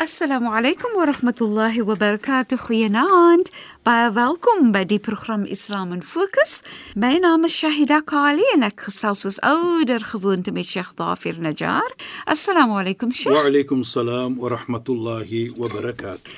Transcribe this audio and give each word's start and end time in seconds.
Assalamu 0.00 0.48
alaykum 0.48 0.94
wa 0.96 1.04
rahmatullahi 1.04 1.82
wa 1.82 1.94
barakatuh. 1.94 2.56
Goeienaand. 2.56 3.50
Baie 3.84 4.08
welkom 4.16 4.72
by 4.72 4.86
die 4.88 4.98
program 4.98 5.44
Islam 5.44 5.92
in 5.92 6.00
Fokus. 6.00 6.62
My 6.96 7.18
naam 7.20 7.44
is 7.44 7.52
Shahida 7.52 7.98
Kali 8.00 8.46
en 8.54 8.64
ek 8.64 8.86
gesels 8.86 9.26
soos 9.26 9.36
ouer 9.44 10.00
gewoonte 10.12 10.54
met 10.56 10.64
Sheikh 10.64 10.94
Dafir 10.96 11.36
Najjar. 11.36 11.92
Assalamu 12.24 12.80
alaykum 12.80 13.12
Sheikh. 13.12 13.36
Wa 13.36 13.44
alaykum 13.50 13.84
salaam 13.84 14.38
wa 14.40 14.48
rahmatullahi 14.54 15.42
wa 15.60 15.68
barakatuh. 15.68 16.32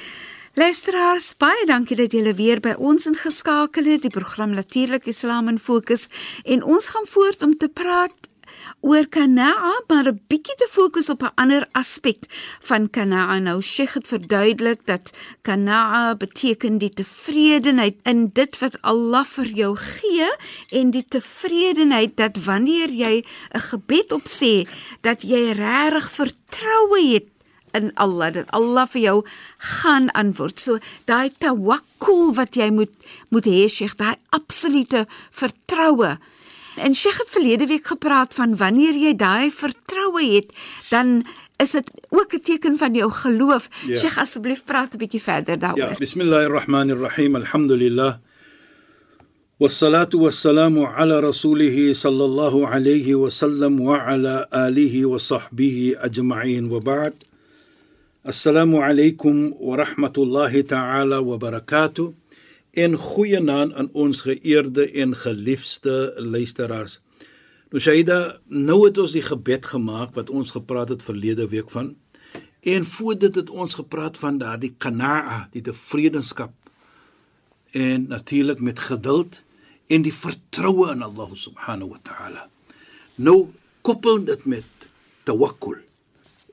Luisteraars, 0.58 1.30
baie 1.38 1.62
dankie 1.70 1.96
dat 1.96 2.12
julle 2.18 2.34
weer 2.34 2.58
by 2.60 2.74
ons 2.82 3.06
ingeskakel 3.06 3.86
het. 3.94 4.02
Die 4.02 4.10
program 4.10 4.58
Natuurlik 4.58 5.06
Islam 5.06 5.46
in 5.48 5.62
Fokus 5.62 6.08
en 6.42 6.66
ons 6.66 6.90
gaan 6.90 7.06
voort 7.14 7.46
om 7.46 7.54
te 7.56 7.70
praat 7.70 8.21
oor 8.82 9.06
Kanaa, 9.06 9.72
maar 9.86 10.06
'n 10.10 10.20
bietjie 10.28 10.56
te 10.58 10.66
fokus 10.70 11.08
op 11.08 11.22
'n 11.22 11.34
ander 11.34 11.68
aspek 11.72 12.20
van 12.60 12.90
Kanaa. 12.90 13.38
Nou 13.38 13.62
Sheikh 13.62 13.94
het 13.94 14.08
verduidelik 14.08 14.80
dat 14.86 15.12
Kanaa 15.42 16.16
beteken 16.16 16.78
die 16.78 16.90
tevredenheid 16.90 17.96
in 18.02 18.30
dit 18.32 18.58
wat 18.58 18.78
Allah 18.80 19.24
vir 19.24 19.46
jou 19.46 19.76
gee 19.76 20.28
en 20.70 20.90
die 20.90 21.04
tevredenheid 21.08 22.16
dat 22.16 22.44
wanneer 22.44 22.90
jy 22.90 23.24
'n 23.54 23.60
gebed 23.60 24.12
opsê, 24.12 24.68
dat 25.00 25.22
jy 25.22 25.52
regtig 25.52 26.10
vertroue 26.10 27.12
het 27.12 27.28
in 27.72 27.94
Allah 27.94 28.32
dat 28.32 28.50
Allah 28.50 28.86
vir 28.88 29.00
jou 29.00 29.26
gaan 29.58 30.10
antwoord. 30.10 30.60
So 30.60 30.78
daai 31.04 31.30
tawakkul 31.38 32.34
wat 32.34 32.54
jy 32.54 32.70
moet 32.70 32.90
moet 33.28 33.44
hê, 33.44 33.68
Sheikh, 33.68 33.96
daai 33.96 34.16
absolute 34.30 35.06
vertroue 35.30 36.18
En 36.75 36.95
Sheikh 36.95 37.17
het 37.17 37.29
verlede 37.29 37.65
week 37.65 37.87
gepraat 37.87 38.33
van 38.33 38.55
wanneer 38.55 38.93
jy 38.93 39.15
daai 39.15 39.51
vertroue 39.51 40.35
het, 40.35 40.53
dan 40.89 41.25
is 41.57 41.71
dit 41.71 41.91
ook 42.09 42.33
'n 42.33 42.39
teken 42.39 42.77
van 42.77 42.93
jou 42.93 43.11
geloof. 43.11 43.69
Ja. 43.87 43.95
Sheikh, 43.95 44.17
asseblief 44.17 44.63
praat 44.63 44.93
'n 44.93 44.97
bietjie 44.97 45.21
verder 45.21 45.59
daaroor. 45.59 45.89
Ja, 45.89 45.95
bismillahirrahmanirrahim. 45.97 47.35
Alhamdulillah. 47.35 48.13
والصلاة 49.59 50.09
والسلام 50.13 50.85
على 50.85 51.19
رسوله 51.19 51.93
صلى 51.93 52.25
الله 52.25 52.67
عليه 52.67 53.15
وسلم 53.15 53.81
وعلى 53.81 54.47
آله 54.53 55.05
وصحبه 55.05 55.95
أجمعين 55.97 56.71
وبعد 56.71 57.13
السلام 58.27 58.75
عليكم 58.75 59.53
ورحمة 59.59 60.13
الله 60.17 60.61
تعالى 60.61 61.17
وبركاته 61.17 62.13
en 62.72 62.94
goeie 62.96 63.40
naam 63.40 63.72
aan 63.76 63.90
ons 63.92 64.22
geëerde 64.24 64.86
en 64.90 65.12
geliefde 65.16 66.14
luisteraars. 66.16 67.00
Nou 67.72 67.80
Shaida, 67.80 68.38
nou 68.48 68.78
het 68.86 68.98
ons 68.98 69.12
die 69.12 69.24
gebed 69.24 69.66
gemaak 69.68 70.14
wat 70.16 70.30
ons 70.30 70.54
gepraat 70.56 70.88
het 70.88 71.04
verlede 71.04 71.48
week 71.48 71.70
van. 71.70 71.94
En 72.62 72.84
voor 72.84 73.18
dit 73.18 73.34
het 73.34 73.50
ons 73.50 73.74
gepraat 73.74 74.18
van 74.18 74.38
daardie 74.38 74.74
qanaa, 74.78 75.48
die 75.52 75.62
tevredenskap 75.62 76.52
en 77.72 78.08
natuurlik 78.08 78.60
met 78.60 78.80
geduld 78.80 79.42
en 79.86 80.04
die 80.04 80.14
vertroue 80.14 80.90
in 80.92 81.02
Allah 81.02 81.28
subhanahu 81.32 81.92
wa 81.92 82.00
ta'ala. 82.02 82.48
Nou 83.16 83.52
koppel 83.80 84.24
dit 84.24 84.44
met 84.44 84.88
tawakkul. 85.28 85.76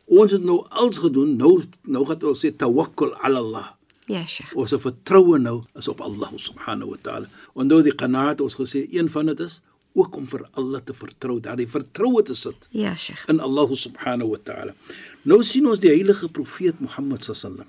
Ons 0.09 0.31
het 0.35 0.44
nou 0.44 0.65
alles 0.69 0.99
gedoen, 0.99 1.35
nou 1.38 1.61
nou 1.83 2.05
gaan 2.05 2.31
ons 2.31 2.44
sê 2.44 2.51
tawakkul 2.51 3.15
ala 3.15 3.39
Allah. 3.39 3.67
Ja, 4.09 4.23
Sheikh. 4.25 4.55
Ons 4.57 4.73
vertroue 4.81 5.37
nou 5.37 5.59
is 5.77 5.87
op 5.91 6.01
Allah 6.01 6.31
subhanahu 6.33 6.95
wa 6.95 6.99
ta'ala. 7.05 7.27
Onthou 7.53 7.83
die 7.85 7.93
qanaat 7.93 8.41
ons 8.41 8.55
gesê 8.57 8.87
een 8.89 9.09
van 9.11 9.29
dit 9.29 9.43
is 9.45 9.59
ook 9.97 10.15
om 10.17 10.25
vir 10.29 10.45
Allah 10.57 10.81
te 10.85 10.93
vertrou, 10.93 11.39
daardie 11.43 11.67
vertroue 11.69 12.23
te 12.25 12.35
sit. 12.37 12.69
Ja, 12.73 12.95
Sheikh. 12.95 13.25
In 13.29 13.41
Allah 13.43 13.69
subhanahu 13.69 14.33
wa 14.33 14.39
ta'ala. 14.45 14.73
Nou 15.29 15.41
sien 15.45 15.67
ons 15.69 15.81
die 15.81 15.91
heilige 15.91 16.29
profeet 16.33 16.79
Mohammed 16.81 17.25
sallam. 17.27 17.67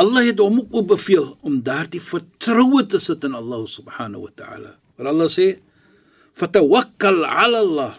Allah 0.00 0.24
het 0.30 0.40
hom 0.40 0.62
ook 0.62 0.86
beveel 0.94 1.34
om 1.44 1.58
daardie 1.64 2.00
vertroue 2.00 2.86
te 2.88 3.00
sit 3.02 3.24
in 3.28 3.36
Allah 3.36 3.66
subhanahu 3.68 4.24
wa 4.28 4.32
ta'ala. 4.36 4.72
Want 4.96 5.08
Allah 5.12 5.28
sê: 5.28 5.58
"Fatawakkal 6.32 7.24
'ala 7.24 7.60
Allah. 7.60 7.94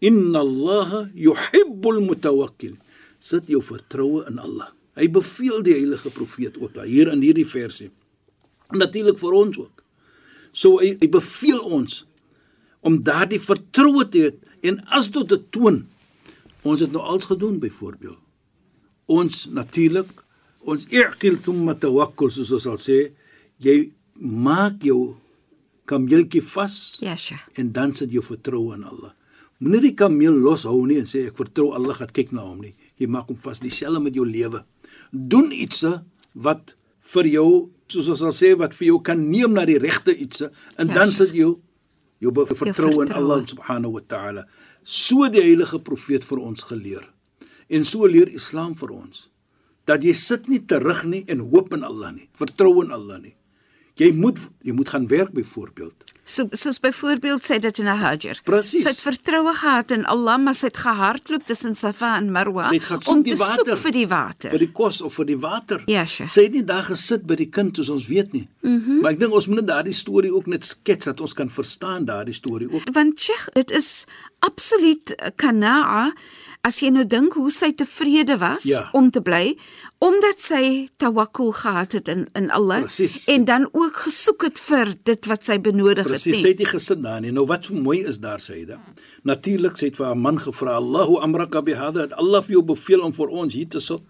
Inna 0.00 0.40
Allah 0.40 1.10
yuhibbul 1.12 2.00
mutawakkil." 2.00 2.80
Sit 3.18 3.50
jou 3.50 3.60
vertroue 3.60 4.24
in 4.30 4.38
Allah. 4.38 4.72
Hy 4.98 5.08
beveel 5.14 5.62
die 5.66 5.76
heilige 5.76 6.10
profeet 6.10 6.58
ook 6.58 6.74
daar 6.74 6.88
hier 6.88 7.10
in 7.12 7.22
hierdie 7.22 7.46
versie. 7.46 7.90
Natuurlik 8.74 9.18
vir 9.20 9.36
ons 9.38 9.58
ook. 9.60 9.84
So 10.52 10.80
hy, 10.82 10.96
hy 10.98 11.08
beveel 11.12 11.60
ons 11.62 12.02
om 12.86 12.98
daardie 13.04 13.40
vertroue 13.42 14.06
te 14.10 14.26
hê 14.26 14.32
en 14.70 14.80
as 14.94 15.10
tot 15.14 15.30
te 15.30 15.38
toon. 15.54 15.84
Ons 16.66 16.82
het 16.82 16.92
nou 16.92 17.02
als 17.02 17.28
gedoen 17.30 17.60
byvoorbeeld. 17.62 18.18
Ons 19.08 19.46
natuurlik 19.54 20.10
ons 20.68 20.84
i'qil 20.92 21.38
thumma 21.44 21.76
tawakkul 21.78 22.32
soos 22.34 22.50
ons 22.52 22.66
sal 22.66 22.80
sê, 22.82 22.98
jy 23.62 23.88
maak 24.18 24.82
jou 24.84 25.14
kameeltjie 25.88 26.42
vas. 26.50 26.98
Ja, 27.00 27.14
Sheikh. 27.16 27.46
En 27.56 27.70
dan 27.72 27.94
sit 27.96 28.12
jou 28.12 28.22
vertroue 28.24 28.74
in 28.76 28.84
Allah. 28.84 29.14
Moenie 29.58 29.88
die 29.88 29.94
kameel 29.98 30.36
loshou 30.38 30.76
nie 30.86 31.00
en 31.00 31.08
sê 31.08 31.24
ek 31.30 31.38
vertrou 31.38 31.72
Allah 31.74 31.96
gaan 31.98 32.12
kyk 32.14 32.34
na 32.36 32.44
hom 32.46 32.60
nie. 32.62 32.74
Jy 32.98 33.08
maak 33.10 33.30
hom 33.30 33.38
vas 33.42 33.62
dieselfde 33.62 34.02
met 34.02 34.14
jou 34.14 34.26
lewe 34.26 34.60
doen 35.10 35.52
iets 35.52 35.84
wat 36.34 36.74
vir 37.14 37.30
jou 37.32 37.50
soos 37.88 38.10
ons 38.12 38.20
sal 38.20 38.34
sê 38.36 38.52
wat 38.60 38.74
vir 38.76 38.90
jou 38.90 38.98
kan 39.04 39.20
neem 39.30 39.54
na 39.56 39.64
die 39.68 39.78
regte 39.80 40.12
iets 40.12 40.44
en 40.76 40.92
dan 40.92 41.12
sit 41.14 41.32
jy 41.32 41.48
jou 42.20 42.32
vertroue 42.34 43.06
in 43.06 43.14
Allah 43.14 43.44
subhanahu 43.46 43.94
wa 43.94 44.02
ta'ala. 44.02 44.44
So 44.82 45.28
die 45.30 45.44
heilige 45.44 45.78
profeet 45.86 46.26
vir 46.26 46.42
ons 46.42 46.66
geleer. 46.66 47.04
En 47.70 47.84
so 47.84 48.08
leer 48.10 48.28
Islam 48.32 48.74
vir 48.78 48.92
ons 48.96 49.28
dat 49.88 50.04
jy 50.04 50.12
sit 50.16 50.48
nie 50.52 50.60
terug 50.68 51.04
nie 51.08 51.22
en 51.32 51.46
hoop 51.52 51.72
in 51.76 51.84
Allah 51.86 52.12
nie 52.12 52.26
vertrou 52.36 52.82
in 52.82 52.92
Allah 52.92 53.20
nie 53.22 53.34
jy 53.98 54.12
moet 54.14 54.38
jy 54.62 54.72
moet 54.72 54.88
gaan 54.88 55.08
werk 55.10 55.32
byvoorbeeld 55.36 56.08
So 56.28 56.44
soos 56.52 56.76
byvoorbeeld 56.80 57.44
sê 57.46 57.56
dit 57.58 57.78
in 57.78 57.88
'n 57.88 57.96
Hajar. 57.96 58.40
Presies. 58.44 58.82
Sy 58.82 58.88
het 58.88 59.00
vertroue 59.00 59.54
gehad 59.54 59.90
in 59.90 60.04
Allah, 60.04 60.36
maar 60.38 60.54
sy 60.54 60.66
het 60.66 60.76
gehardloop 60.76 61.46
tussen 61.46 61.74
Safa 61.74 62.16
en 62.16 62.30
Marwa 62.30 62.68
om 63.06 63.22
te 63.22 63.36
water, 63.36 63.64
soek 63.64 63.78
vir 63.78 63.92
die 63.92 64.08
water. 64.08 64.50
Vir 64.50 64.58
die 64.58 64.72
kos 64.72 65.00
of 65.00 65.14
vir 65.14 65.24
die 65.24 65.38
water. 65.38 65.82
Ja, 65.86 66.04
sy. 66.04 66.26
Sy 66.28 66.42
het 66.42 66.52
nie 66.52 66.64
daar 66.64 66.84
gesit 66.84 67.24
by 67.26 67.34
die 67.34 67.48
kind 67.48 67.76
soos 67.76 67.88
ons 67.88 68.06
weet 68.06 68.32
nie. 68.32 68.48
Mm 68.60 68.82
-hmm. 68.84 69.00
Maar 69.00 69.12
ek 69.12 69.20
dink 69.20 69.32
ons 69.32 69.46
moet 69.46 69.56
net 69.56 69.66
daardie 69.66 69.94
storie 69.94 70.34
ook 70.34 70.46
net 70.46 70.64
skets 70.64 71.04
dat 71.04 71.20
ons 71.20 71.32
kan 71.32 71.50
verstaan 71.50 72.04
daardie 72.04 72.34
storie 72.34 72.68
ook. 72.72 72.82
Want 72.92 73.20
Sheikh, 73.20 73.48
dit 73.52 73.70
is 73.70 74.04
absoluut 74.38 75.32
kanaa 75.36 76.12
as 76.66 76.80
jy 76.82 76.90
nou 76.90 77.04
dink 77.06 77.36
hoe 77.38 77.50
sy 77.54 77.72
tevrede 77.76 78.38
was 78.40 78.66
ja. 78.68 78.82
om 78.92 79.10
te 79.10 79.22
bly 79.24 79.56
omdat 80.04 80.38
sy 80.42 80.88
tawakkul 81.02 81.52
gehad 81.58 81.92
het 81.96 82.08
in 82.08 82.26
in 82.38 82.50
Allah 82.54 82.84
Precies. 82.86 83.24
en 83.26 83.44
dan 83.44 83.68
ook 83.72 83.96
gesoek 84.06 84.42
het 84.48 84.58
vir 84.58 84.94
dit 85.02 85.26
wat 85.26 85.44
sy 85.44 85.58
benodig 85.58 86.06
Precies, 86.06 86.24
het. 86.24 86.34
Presies, 86.34 86.42
sy 86.42 86.48
het 86.48 86.58
nie 86.58 86.70
gesit 86.70 87.02
daar 87.02 87.20
nie. 87.20 87.32
Nou 87.34 87.46
wat 87.50 87.66
so 87.66 87.74
mooi 87.74 88.04
is 88.06 88.20
daar 88.22 88.38
dit. 88.38 88.76
Natuurlik 89.22 89.76
sê 89.76 89.90
dit 89.90 89.96
vir 89.96 90.14
'n 90.14 90.18
man 90.18 90.38
gevra, 90.38 90.76
"Allahu 90.76 91.18
amraka 91.18 91.62
bi 91.62 91.72
hadha?" 91.72 92.00
Het 92.00 92.12
Allah 92.12 92.42
vir 92.42 92.52
jou 92.52 92.62
beveel 92.62 93.00
om 93.00 93.12
vir 93.12 93.28
ons 93.28 93.54
hier 93.54 93.68
te 93.68 93.80
sit. 93.80 94.02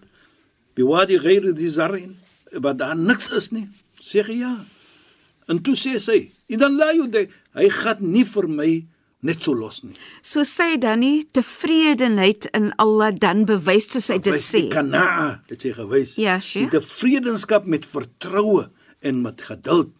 Bi 0.75 0.83
wadi 0.83 1.17
ghayr 1.17 1.53
di 1.53 1.69
zarin, 1.69 2.17
wat 2.53 2.77
daar 2.77 2.95
niks 2.95 3.29
is 3.29 3.51
nie. 3.51 3.67
Sê 4.01 4.23
ja. 4.27 4.65
En 5.47 5.61
toe 5.61 5.75
sê 5.75 5.99
sy, 5.99 6.31
"Idan 6.47 6.75
la 6.75 6.91
yude." 6.93 7.27
Hy 7.53 7.69
gaan 7.69 7.97
nie 7.99 8.23
vir 8.23 8.47
my 8.47 8.85
net 9.21 9.41
so 9.43 9.53
los 9.53 9.81
nie. 9.83 9.93
So 10.21 10.43
sy 10.43 10.77
dan 10.77 10.99
nie 11.03 11.25
tevredenheid 11.35 12.45
in 12.55 12.71
Allah 12.79 13.11
dan 13.11 13.45
bewys 13.45 13.87
toe 13.87 14.01
sy 14.01 14.17
dit 14.19 14.33
sê. 14.41 14.61
die 14.65 14.69
Kanaa, 14.73 15.41
dit 15.47 15.59
sê 15.65 15.73
gewys. 15.75 16.15
Ja, 16.15 16.37
Die 16.39 16.41
Sheikh. 16.47 16.71
tevredenskap 16.71 17.65
met 17.65 17.85
vertroue 17.85 18.69
en 19.01 19.21
met 19.21 19.41
geduld. 19.41 19.91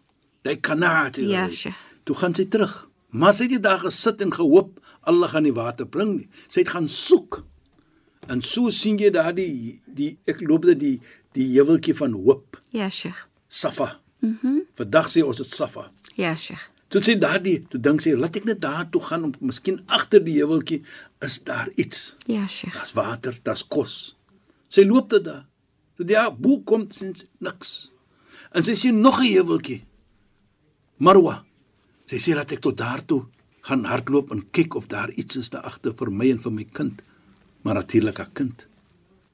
Die 0.42 0.56
Kanaa 0.56 1.10
sy 1.12 1.22
Ja. 1.28 1.48
Sheikh. 1.50 1.76
Toe 2.04 2.16
gaan 2.16 2.34
sy 2.34 2.44
terug. 2.46 2.88
Maar 3.10 3.34
sy 3.34 3.42
het 3.42 3.50
nie 3.50 3.60
daar 3.60 3.78
gesit 3.80 4.20
en 4.22 4.32
gehoop 4.32 4.78
Allah 5.02 5.28
gaan 5.30 5.44
die 5.44 5.52
water 5.52 5.86
bring 5.86 6.16
nie. 6.16 6.28
Sy 6.48 6.60
het 6.60 6.68
gaan 6.68 6.88
soek. 6.88 7.44
En 8.28 8.40
so 8.42 8.70
sien 8.70 8.98
jy 8.98 9.10
daardie 9.10 9.80
die 9.86 10.18
ek 10.26 10.40
loop 10.40 10.62
dit 10.62 10.78
die 10.78 11.00
die 11.32 11.46
heuweltjie 11.58 11.94
van 11.94 12.12
hoop, 12.12 12.56
Ja, 12.72 12.88
Sheikh. 12.90 13.26
Safa. 13.48 14.00
Mhm. 14.20 14.38
Mm 14.42 14.60
Vandag 14.76 15.08
sê 15.08 15.22
ons 15.24 15.36
dit 15.36 15.46
Safa. 15.46 15.90
Ja, 16.16 16.34
Sheikh. 16.36 16.69
Toe 16.90 17.02
sê 17.06 17.14
daardie, 17.22 17.60
toe 17.70 17.78
dink 17.78 18.02
sy, 18.02 18.16
laat 18.18 18.34
ek 18.40 18.48
net 18.48 18.58
daar 18.64 18.88
toe 18.90 19.00
gaan 19.06 19.28
om 19.28 19.34
miskien 19.46 19.78
agter 19.94 20.22
die 20.26 20.40
heuweltjie 20.40 20.80
is 21.22 21.36
daar 21.46 21.68
iets. 21.78 22.16
Ja, 22.26 22.48
Sheikh. 22.50 22.74
Daar's 22.74 22.94
water, 22.98 23.36
daar's 23.46 23.62
kos. 23.62 23.94
Sy 24.66 24.82
loop 24.88 25.12
dit 25.12 25.22
daar. 25.28 25.44
Toe 25.94 26.06
die 26.08 26.18
boek 26.42 26.64
kom 26.66 26.88
sien 26.90 27.14
niks. 27.38 27.92
En 28.50 28.66
sy 28.66 28.74
sien 28.74 28.98
nog 29.00 29.20
'n 29.20 29.30
heuweltjie. 29.36 29.84
Marwa. 30.98 31.44
Sy 32.10 32.18
sê 32.18 32.34
laat 32.34 32.50
ek 32.52 32.60
tot 32.60 32.76
daar 32.76 33.04
toe 33.06 33.22
gaan 33.62 33.84
hardloop 33.84 34.32
en 34.32 34.42
kyk 34.50 34.74
of 34.74 34.86
daar 34.86 35.10
iets 35.14 35.36
is 35.36 35.50
daar 35.50 35.62
agter 35.62 35.94
vir 35.94 36.10
my 36.10 36.30
en 36.30 36.42
vir 36.42 36.52
my 36.52 36.64
kind. 36.64 37.02
Maar 37.62 37.74
natuurlik 37.74 38.18
haar 38.18 38.32
kind. 38.32 38.66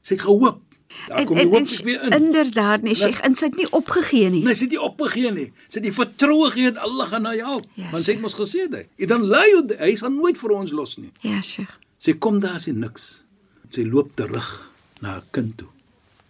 Sy 0.03 0.15
het 0.15 0.27
gehoop. 0.29 0.66
Daar 1.09 1.25
kom 1.25 1.37
die 1.37 1.47
hoop 1.47 1.67
weer 1.85 2.03
in. 2.03 2.11
inderdaad, 2.11 2.83
nee, 2.83 2.95
Sheikh, 2.95 3.21
en 3.27 3.35
sy 3.37 3.45
het 3.51 3.57
nie 3.57 3.67
opgegee 3.71 4.31
nie. 4.31 4.43
Nee, 4.45 4.55
sy 4.55 4.67
het 4.67 4.75
nie 4.77 4.81
opgegee 4.83 5.31
nie. 5.35 5.47
Sy 5.69 5.81
het 5.81 5.87
die 5.89 5.95
vertroue 5.95 6.51
gehad 6.55 6.79
Allah 6.83 7.09
gaan 7.11 7.25
haar 7.25 7.35
help. 7.35 7.67
Ja, 7.75 7.91
Want 7.91 8.05
sy 8.05 8.13
het 8.17 8.21
mos 8.21 8.35
gesê 8.39 8.67
dit. 8.71 9.09
Dan 9.09 9.27
lei 9.27 9.47
hy 9.79 9.93
gaan 9.97 10.17
nooit 10.17 10.39
vir 10.39 10.51
ons 10.57 10.73
los 10.73 10.97
nie. 10.97 11.11
Ja, 11.27 11.41
Sheikh. 11.43 11.75
Sy 11.99 12.15
kom 12.23 12.41
daar 12.41 12.61
sien 12.61 12.79
niks. 12.81 13.25
Sy 13.71 13.85
loop 13.85 14.15
terug 14.17 14.71
na 15.01 15.17
haar 15.17 15.25
kind 15.31 15.57
toe. 15.59 15.69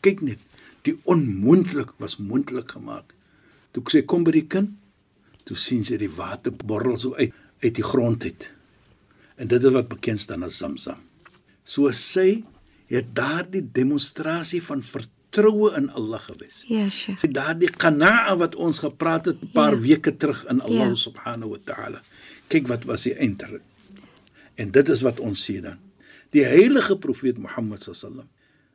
Kyk 0.00 0.22
net, 0.22 0.42
die 0.86 0.96
onmoontlik 1.04 1.92
was 2.02 2.16
moontlik 2.16 2.70
gemaak. 2.76 3.14
Toe 3.72 3.82
sy 3.92 4.02
kom 4.08 4.24
by 4.24 4.32
die 4.36 4.46
kind, 4.46 4.70
toe 5.44 5.56
sien 5.56 5.84
sy 5.84 5.98
die 6.00 6.10
water 6.10 6.52
borrel 6.52 6.96
so 6.98 7.14
uit 7.18 7.34
uit 7.64 7.74
die 7.74 7.84
grond 7.84 8.24
uit. 8.24 8.50
En 9.40 9.48
dit 9.48 9.64
is 9.64 9.72
wat 9.72 9.88
bekend 9.88 10.20
staan 10.20 10.42
as 10.44 10.58
Zamzam. 10.60 10.98
So 11.64 11.90
sy 11.92 12.44
het 12.86 13.14
daardie 13.14 13.62
demonstrasie 13.72 14.62
van 14.62 14.82
vertroue 14.82 15.72
in 15.76 15.90
Allah 15.90 16.20
gewees. 16.20 16.64
Ja, 16.68 16.88
Sheikh. 16.90 17.18
Sy 17.20 17.28
daardie 17.34 17.70
qanaa 17.70 18.36
wat 18.38 18.54
ons 18.54 18.78
gepraat 18.84 19.24
het 19.26 19.42
'n 19.42 19.50
paar 19.52 19.74
Ja. 19.74 19.80
weke 19.80 20.16
terug 20.16 20.44
in 20.48 20.60
Allah 20.60 20.88
Ja. 20.88 20.94
subhanahu 20.94 21.50
wa 21.50 21.58
ta'ala. 21.64 22.00
Kyk 22.48 22.66
wat 22.68 22.84
was 22.84 23.02
die 23.02 23.14
eindterm. 23.14 23.60
En 24.54 24.70
dit 24.70 24.88
is 24.88 25.02
wat 25.02 25.20
ons 25.20 25.42
sien 25.44 25.62
dan. 25.62 25.78
Die 26.30 26.44
heilige 26.44 26.96
profeet 26.98 27.38
Mohammed 27.38 27.82
sallam. 27.82 28.28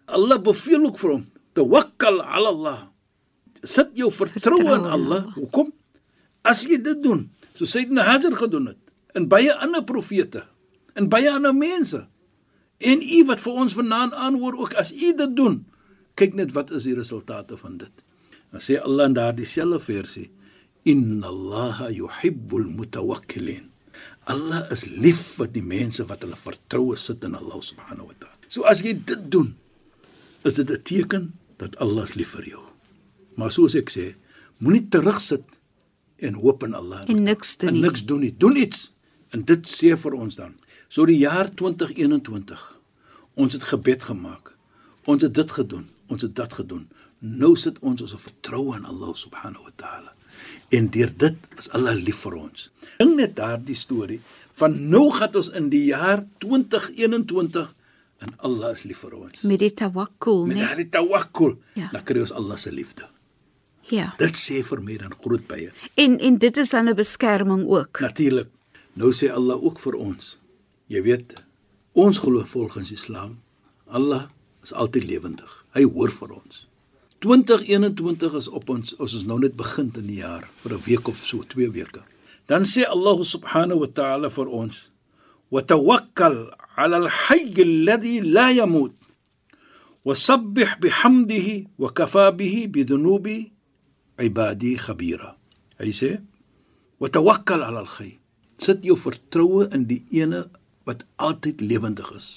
Allah 0.05 0.41
beveel 0.41 0.85
ook 0.85 0.97
vir 0.99 1.09
hom: 1.09 1.25
"Tawakkal 1.53 2.21
'ala 2.21 2.47
Allah." 2.49 2.79
Sit 3.63 3.89
jou 3.93 4.11
vertroue 4.11 4.59
in 4.75 4.81
in 4.81 4.85
Allah. 4.85 5.33
Hoekom? 5.35 5.71
As 6.41 6.63
jy 6.65 6.81
dit 6.81 7.03
doen, 7.03 7.29
so 7.53 7.65
Sayyidina 7.65 8.01
Hajar 8.03 8.35
gedoen 8.35 8.65
het, 8.65 8.77
en 9.13 9.27
baie 9.27 9.53
ander 9.53 9.83
profete, 9.83 10.43
en 10.93 11.07
baie 11.09 11.29
ander 11.31 11.53
mense. 11.55 12.07
En 12.81 13.01
u 13.01 13.19
wat 13.29 13.41
vir 13.43 13.53
ons 13.63 13.73
vanaand 13.77 14.13
aanhoor 14.13 14.57
ook 14.57 14.73
as 14.81 14.91
u 14.93 15.11
dit 15.17 15.35
doen, 15.37 15.61
kyk 16.19 16.33
net 16.37 16.53
wat 16.57 16.71
is 16.71 16.83
die 16.89 16.95
resultate 16.97 17.57
van 17.57 17.77
dit. 17.77 17.93
Dan 18.51 18.61
sê 18.63 18.79
Allah 18.81 19.05
in 19.11 19.13
daardie 19.17 19.45
selfde 19.47 19.79
versie: 19.79 20.29
"Inna 20.83 21.27
Allaha 21.27 21.89
yuhibbul 21.93 22.65
mutawakkilin." 22.77 23.69
Allah 24.29 24.65
is 24.71 24.85
lief 24.85 25.21
vir 25.37 25.47
die 25.53 25.63
mense 25.65 26.05
wat 26.09 26.21
hulle 26.25 26.37
vertroue 26.37 26.97
sit 26.97 27.23
in 27.23 27.35
Allah 27.35 27.61
subhanahu 27.61 28.07
wa 28.11 28.15
ta'ala. 28.19 28.37
So 28.47 28.63
as 28.69 28.81
jy 28.85 28.93
dit 28.93 29.31
doen, 29.31 29.55
is 30.45 30.53
dit 30.59 30.69
'n 30.69 30.81
teken 30.83 31.31
dat 31.57 31.77
Allah 31.77 32.03
is 32.03 32.15
lief 32.15 32.33
vir 32.35 32.45
jou. 32.49 32.63
Maar 33.37 33.51
soos 33.51 33.75
ek 33.75 33.89
sê, 33.89 34.15
moenie 34.59 34.87
terugsit 34.89 35.45
en 36.17 36.33
hoop 36.33 36.63
in 36.63 36.73
Allah 36.73 37.03
En 37.07 37.23
niks 37.23 37.57
doen 37.57 37.67
en 37.69 37.73
nie. 37.73 37.81
niks 37.81 38.05
doen 38.05 38.19
nie. 38.19 38.33
Doen 38.37 38.55
iets. 38.57 38.91
En 39.31 39.43
dit 39.47 39.67
sê 39.67 39.93
vir 39.97 40.13
ons 40.13 40.35
dan. 40.35 40.55
So 40.91 41.05
die 41.05 41.17
jaar 41.21 41.49
2021. 41.49 42.63
Ons 43.39 43.53
het 43.53 43.63
gebed 43.63 44.03
gemaak. 44.03 44.55
Ons 45.07 45.23
het 45.23 45.33
dit 45.33 45.51
gedoen. 45.51 45.87
Ons 46.11 46.21
het 46.27 46.35
dat 46.35 46.53
gedoen. 46.53 46.89
Nou 47.19 47.55
sit 47.55 47.77
ons 47.79 48.01
ons 48.01 48.15
vertroue 48.17 48.75
in 48.75 48.85
Allah 48.85 49.13
subhanahu 49.15 49.63
wa 49.63 49.71
ta'ala. 49.75 50.13
En 50.69 50.87
deur 50.89 51.11
dit 51.17 51.35
is 51.57 51.69
Allah 51.77 51.93
lief 51.95 52.23
vir 52.25 52.35
ons. 52.39 52.71
Dink 52.99 53.15
net 53.19 53.35
daardie 53.35 53.75
storie 53.75 54.19
van 54.59 54.75
nou 54.89 55.07
gaan 55.15 55.35
ons 55.35 55.49
in 55.57 55.69
die 55.71 55.85
jaar 55.91 56.25
2021 56.43 57.71
en 58.21 58.33
Allah 58.45 58.71
is 58.75 58.83
lief 58.85 59.01
vir 59.05 59.15
ons. 59.17 59.41
Met 59.47 59.59
die 59.63 59.71
tawakkul, 59.73 60.45
Met 60.47 60.55
nee. 60.57 60.65
daardie 60.65 60.89
tawakkul, 60.93 61.55
Ja. 61.73 61.89
dan 61.91 62.03
kry 62.03 62.19
ons 62.21 62.31
Allah 62.31 62.57
se 62.57 62.71
liefde. 62.71 63.07
Ja. 63.89 64.13
Dit 64.17 64.35
sê 64.37 64.61
vir 64.63 64.81
my 64.81 64.97
dan 64.97 65.13
groot 65.21 65.47
baie. 65.47 65.71
En 65.95 66.19
en 66.19 66.37
dit 66.37 66.57
is 66.57 66.69
dan 66.69 66.89
'n 66.89 66.95
beskerming 66.95 67.65
ook. 67.67 67.99
Natuurlik. 67.99 68.47
Nou 68.93 69.13
sê 69.15 69.29
Allah 69.31 69.55
ook 69.55 69.79
vir 69.79 69.95
ons. 69.95 70.35
Jy 70.91 71.01
weet, 71.05 71.37
ons 71.95 72.17
glo 72.19 72.43
volgens 72.43 72.91
Islam, 72.91 73.39
Allah 73.87 74.27
is 74.63 74.73
altyd 74.75 75.07
lewendig. 75.07 75.51
Hy 75.75 75.85
hoor 75.87 76.11
vir 76.11 76.35
ons. 76.35 76.65
2021 77.23 78.35
is 78.35 78.47
op 78.49 78.71
ons 78.73 78.95
ons 78.97 79.13
is 79.15 79.23
nou 79.29 79.37
net 79.39 79.53
begin 79.55 79.91
in 80.01 80.07
die 80.09 80.19
jaar 80.19 80.49
vir 80.63 80.73
'n 80.73 80.83
week 80.87 81.07
of 81.07 81.17
so, 81.17 81.43
2 81.43 81.71
weke. 81.71 82.01
Dan 82.47 82.63
sê 82.65 82.83
Allah 82.83 83.17
subhanahu 83.23 83.79
wa 83.79 83.87
ta'ala 83.87 84.29
vir 84.29 84.47
ons: 84.49 84.89
"Wa 85.51 85.61
tawakkal 85.61 86.51
'ala 86.75 86.97
al-hayy 86.97 87.53
alladhi 87.61 88.21
la 88.21 88.49
yamut 88.51 88.91
wa 90.03 90.13
sabbih 90.15 90.81
bihamdihi 90.81 91.67
wa 91.77 91.93
kafa 91.93 92.31
bihi 92.31 92.67
bidhunubi 92.67 93.51
ibadi 94.19 94.75
khabira." 94.75 95.37
Hy 95.79 95.91
sê: 95.93 96.19
"Wa 96.99 97.07
tawakkal 97.07 97.61
'ala 97.63 97.85
al-hayy 97.85 98.20
sit 98.63 98.85
jou 98.85 98.97
vertroue 98.97 99.67
in 99.75 99.87
die 99.89 100.01
ene 100.21 100.45
wat 100.89 101.03
altyd 101.27 101.61
lewendig 101.61 102.11
is 102.17 102.29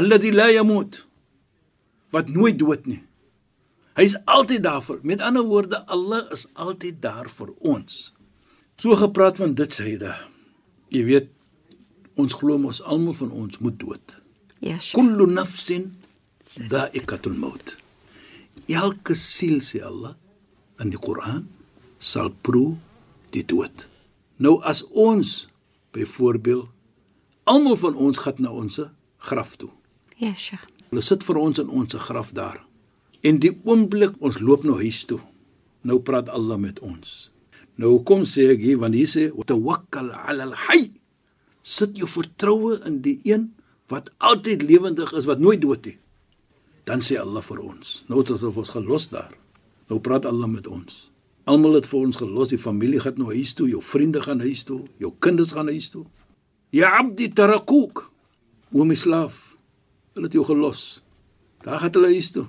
alladhi 0.00 0.32
la 0.34 0.48
yamut 0.52 1.02
wat 2.14 2.28
nooit 2.34 2.58
dood 2.60 2.86
nie 2.90 3.00
hy's 3.98 4.14
altyd 4.36 4.62
daar 4.66 4.82
vir 4.86 5.00
met 5.02 5.20
ander 5.28 5.44
woorde 5.48 5.80
Allah 5.96 6.22
is 6.36 6.46
altyd 6.54 7.00
daar 7.02 7.28
vir 7.38 7.50
ons 7.74 7.98
so 8.78 8.94
gepraat 9.00 9.40
van 9.42 9.54
dit 9.58 9.74
syde 9.80 10.14
jy 10.94 11.02
weet 11.10 11.28
ons 12.18 12.34
glo 12.34 12.58
mos 12.58 12.80
almal 12.82 13.14
van 13.14 13.30
ons 13.42 13.58
moet 13.64 13.78
dood 13.80 14.16
Ja, 14.60 14.74
Sheikh. 14.78 14.96
kullu 14.98 15.26
nafsin 15.30 15.84
dha'iqatul 16.58 17.36
maut. 17.38 17.76
Elke 18.66 19.14
siel 19.14 19.60
sê 19.62 19.78
Allah 19.86 20.16
in 20.82 20.90
die 20.90 20.98
Koran 20.98 21.44
sal 22.02 22.32
proe 22.42 22.74
die 23.30 23.44
dood. 23.46 23.86
Nou 24.42 24.56
as 24.66 24.82
ons 24.90 25.47
byvoorbeeld 25.98 26.68
almal 27.48 27.76
van 27.80 27.96
ons 27.96 28.20
gaan 28.22 28.42
na 28.44 28.52
ons 28.52 28.80
graf 29.28 29.56
toe. 29.56 29.70
Ja, 30.20 30.34
Sheikh. 30.34 30.66
Hulle 30.90 31.04
sit 31.04 31.24
vir 31.24 31.40
ons 31.40 31.60
in 31.60 31.68
ons 31.68 31.96
graf 32.08 32.32
daar. 32.36 32.60
En 33.26 33.40
die 33.42 33.54
oomblik 33.64 34.16
ons 34.24 34.38
loop 34.40 34.64
nou 34.66 34.76
huis 34.80 35.02
toe. 35.08 35.20
Nou 35.82 35.98
praat 36.04 36.28
Allah 36.28 36.58
met 36.60 36.80
ons. 36.84 37.30
Nou 37.78 37.98
kom 38.06 38.24
sê 38.26 38.48
ek 38.54 38.62
hier 38.64 38.80
want 38.82 38.96
hier 38.98 39.08
sê 39.08 39.28
tawakkal 39.46 40.10
'ala 40.12 40.48
al-hayy. 40.50 40.92
Sit 41.62 41.96
jou 41.98 42.08
vertroue 42.08 42.80
in 42.86 43.00
die 43.02 43.18
een 43.24 43.54
wat 43.88 44.10
altyd 44.18 44.62
lewendig 44.62 45.12
is, 45.12 45.24
wat 45.24 45.38
nooit 45.38 45.60
dood 45.60 45.84
nie. 45.86 45.98
Dan 46.84 47.00
sê 47.00 47.18
Allah 47.20 47.42
vir 47.42 47.60
ons. 47.60 48.04
Nou 48.08 48.20
het 48.20 48.30
ons 48.30 48.42
ons 48.42 48.70
gelos 48.70 49.08
daar. 49.08 49.32
Nou 49.88 50.00
praat 50.00 50.26
Allah 50.26 50.48
met 50.48 50.66
ons. 50.66 51.10
Almal 51.48 51.78
het 51.78 51.86
vir 51.88 52.02
ons 52.02 52.18
gelos, 52.20 52.50
die 52.52 52.60
familie 52.60 53.00
gaan 53.00 53.16
nou 53.16 53.30
huis 53.32 53.54
toe, 53.56 53.70
jou 53.70 53.80
vriende 53.80 54.20
gaan 54.20 54.42
huis 54.44 54.66
toe, 54.68 54.82
jou 55.00 55.14
kinders 55.24 55.54
gaan 55.56 55.70
huis 55.72 55.88
toe. 55.88 56.04
Ya 56.76 56.90
abdi 56.98 57.30
tarakuk. 57.32 58.04
O 58.76 58.84
my 58.84 58.96
slaaf, 58.98 59.38
hulle 60.12 60.28
het 60.28 60.36
jou 60.36 60.44
gelos. 60.44 61.00
Daar 61.64 61.80
gaan 61.80 61.94
hulle 61.96 62.10
huis 62.12 62.28
toe. 62.34 62.44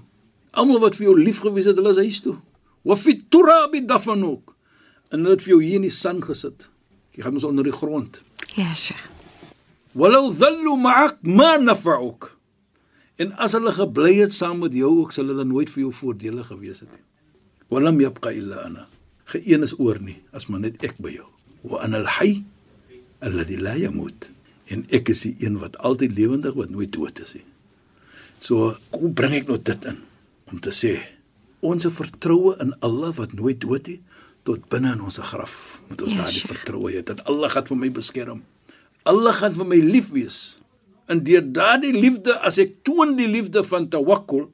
Almal 0.51 0.81
wat 0.83 0.99
vir 0.99 1.07
jou 1.07 1.15
lief 1.15 1.39
gewees 1.45 1.69
het, 1.69 1.79
hulle 1.79 1.93
is 1.95 2.01
huis 2.03 2.19
toe. 2.25 2.35
Wa 2.83 2.97
fi 2.99 3.15
turabi 3.31 3.85
dafanuk. 3.87 4.51
En 5.13 5.23
hulle 5.23 5.37
het 5.37 5.45
vir 5.47 5.55
jou 5.55 5.61
hier 5.63 5.79
in 5.79 5.87
die 5.87 5.95
sand 5.95 6.27
gesit. 6.27 6.67
Jy 7.15 7.23
gaan 7.23 7.39
ons 7.39 7.47
onder 7.47 7.63
die 7.63 7.75
grond. 7.75 8.19
Ja, 8.57 8.73
Sheikh. 8.75 9.07
Walau 9.95 10.33
dhallu 10.35 10.75
ma'ak 10.75 11.23
ma 11.23 11.55
nafa'uk. 11.57 12.33
En 13.19 13.31
as 13.39 13.55
hulle 13.55 13.71
gebly 13.75 14.17
het 14.19 14.35
saam 14.35 14.59
met 14.63 14.75
jou, 14.75 14.91
ook 15.05 15.15
sal 15.15 15.31
hulle 15.31 15.47
nooit 15.47 15.71
vir 15.71 15.87
jou 15.87 15.93
voordelig 15.95 16.51
gewees 16.51 16.83
het 16.83 16.91
nie. 16.91 17.05
Walam 17.69 18.01
yabqa 18.01 18.33
illa 18.33 18.63
ana. 18.65 18.87
Geen 19.29 19.63
is 19.65 19.75
oor 19.77 19.99
nie 20.01 20.17
as 20.33 20.47
maar 20.49 20.63
net 20.63 20.81
ek 20.83 20.97
by 21.01 21.13
jou. 21.13 21.27
Wa 21.69 21.83
ana 21.85 22.01
al-hayy 22.01 22.41
alladhi 23.25 23.59
la 23.61 23.75
yamut. 23.77 24.29
En 24.69 24.85
ek 24.93 25.11
is 25.13 25.25
die 25.27 25.35
een 25.45 25.59
wat 25.61 25.77
altyd 25.85 26.15
lewendig 26.17 26.57
wat 26.57 26.73
nooit 26.73 26.91
dood 26.93 27.21
is 27.21 27.35
nie. 27.37 27.45
So, 28.39 28.73
hoe 28.95 29.11
bring 29.11 29.35
ek 29.37 29.49
nou 29.49 29.59
dit 29.61 29.89
in 29.89 29.99
om 30.49 30.61
te 30.63 30.73
sê 30.73 30.97
ons 31.59 31.89
vertroue 31.91 32.55
in 32.63 32.71
Allah 32.85 33.11
wat 33.17 33.33
nooit 33.35 33.59
dood 33.59 33.89
nie 33.91 33.99
tot 34.47 34.63
binne 34.71 34.93
in 34.95 35.01
ons 35.03 35.19
graf. 35.31 35.81
Moet 35.89 36.05
ons 36.05 36.15
Ja, 36.15 36.23
daardie 36.23 36.45
vertroue 36.47 36.93
hê 36.93 37.03
dat 37.05 37.21
Allah 37.29 37.51
gaan 37.51 37.67
vir 37.67 37.79
my 37.81 37.89
beskerm. 37.93 38.39
Allah 39.03 39.35
gaan 39.35 39.57
vir 39.57 39.67
my 39.67 39.79
lief 39.83 40.09
wees. 40.15 40.39
En 41.11 41.21
deur 41.25 41.43
daardie 41.43 41.93
liefde 41.93 42.37
as 42.45 42.57
ek 42.61 42.79
toon 42.87 43.17
die 43.19 43.27
liefde 43.27 43.63
van 43.67 43.89
tawakkul 43.91 44.47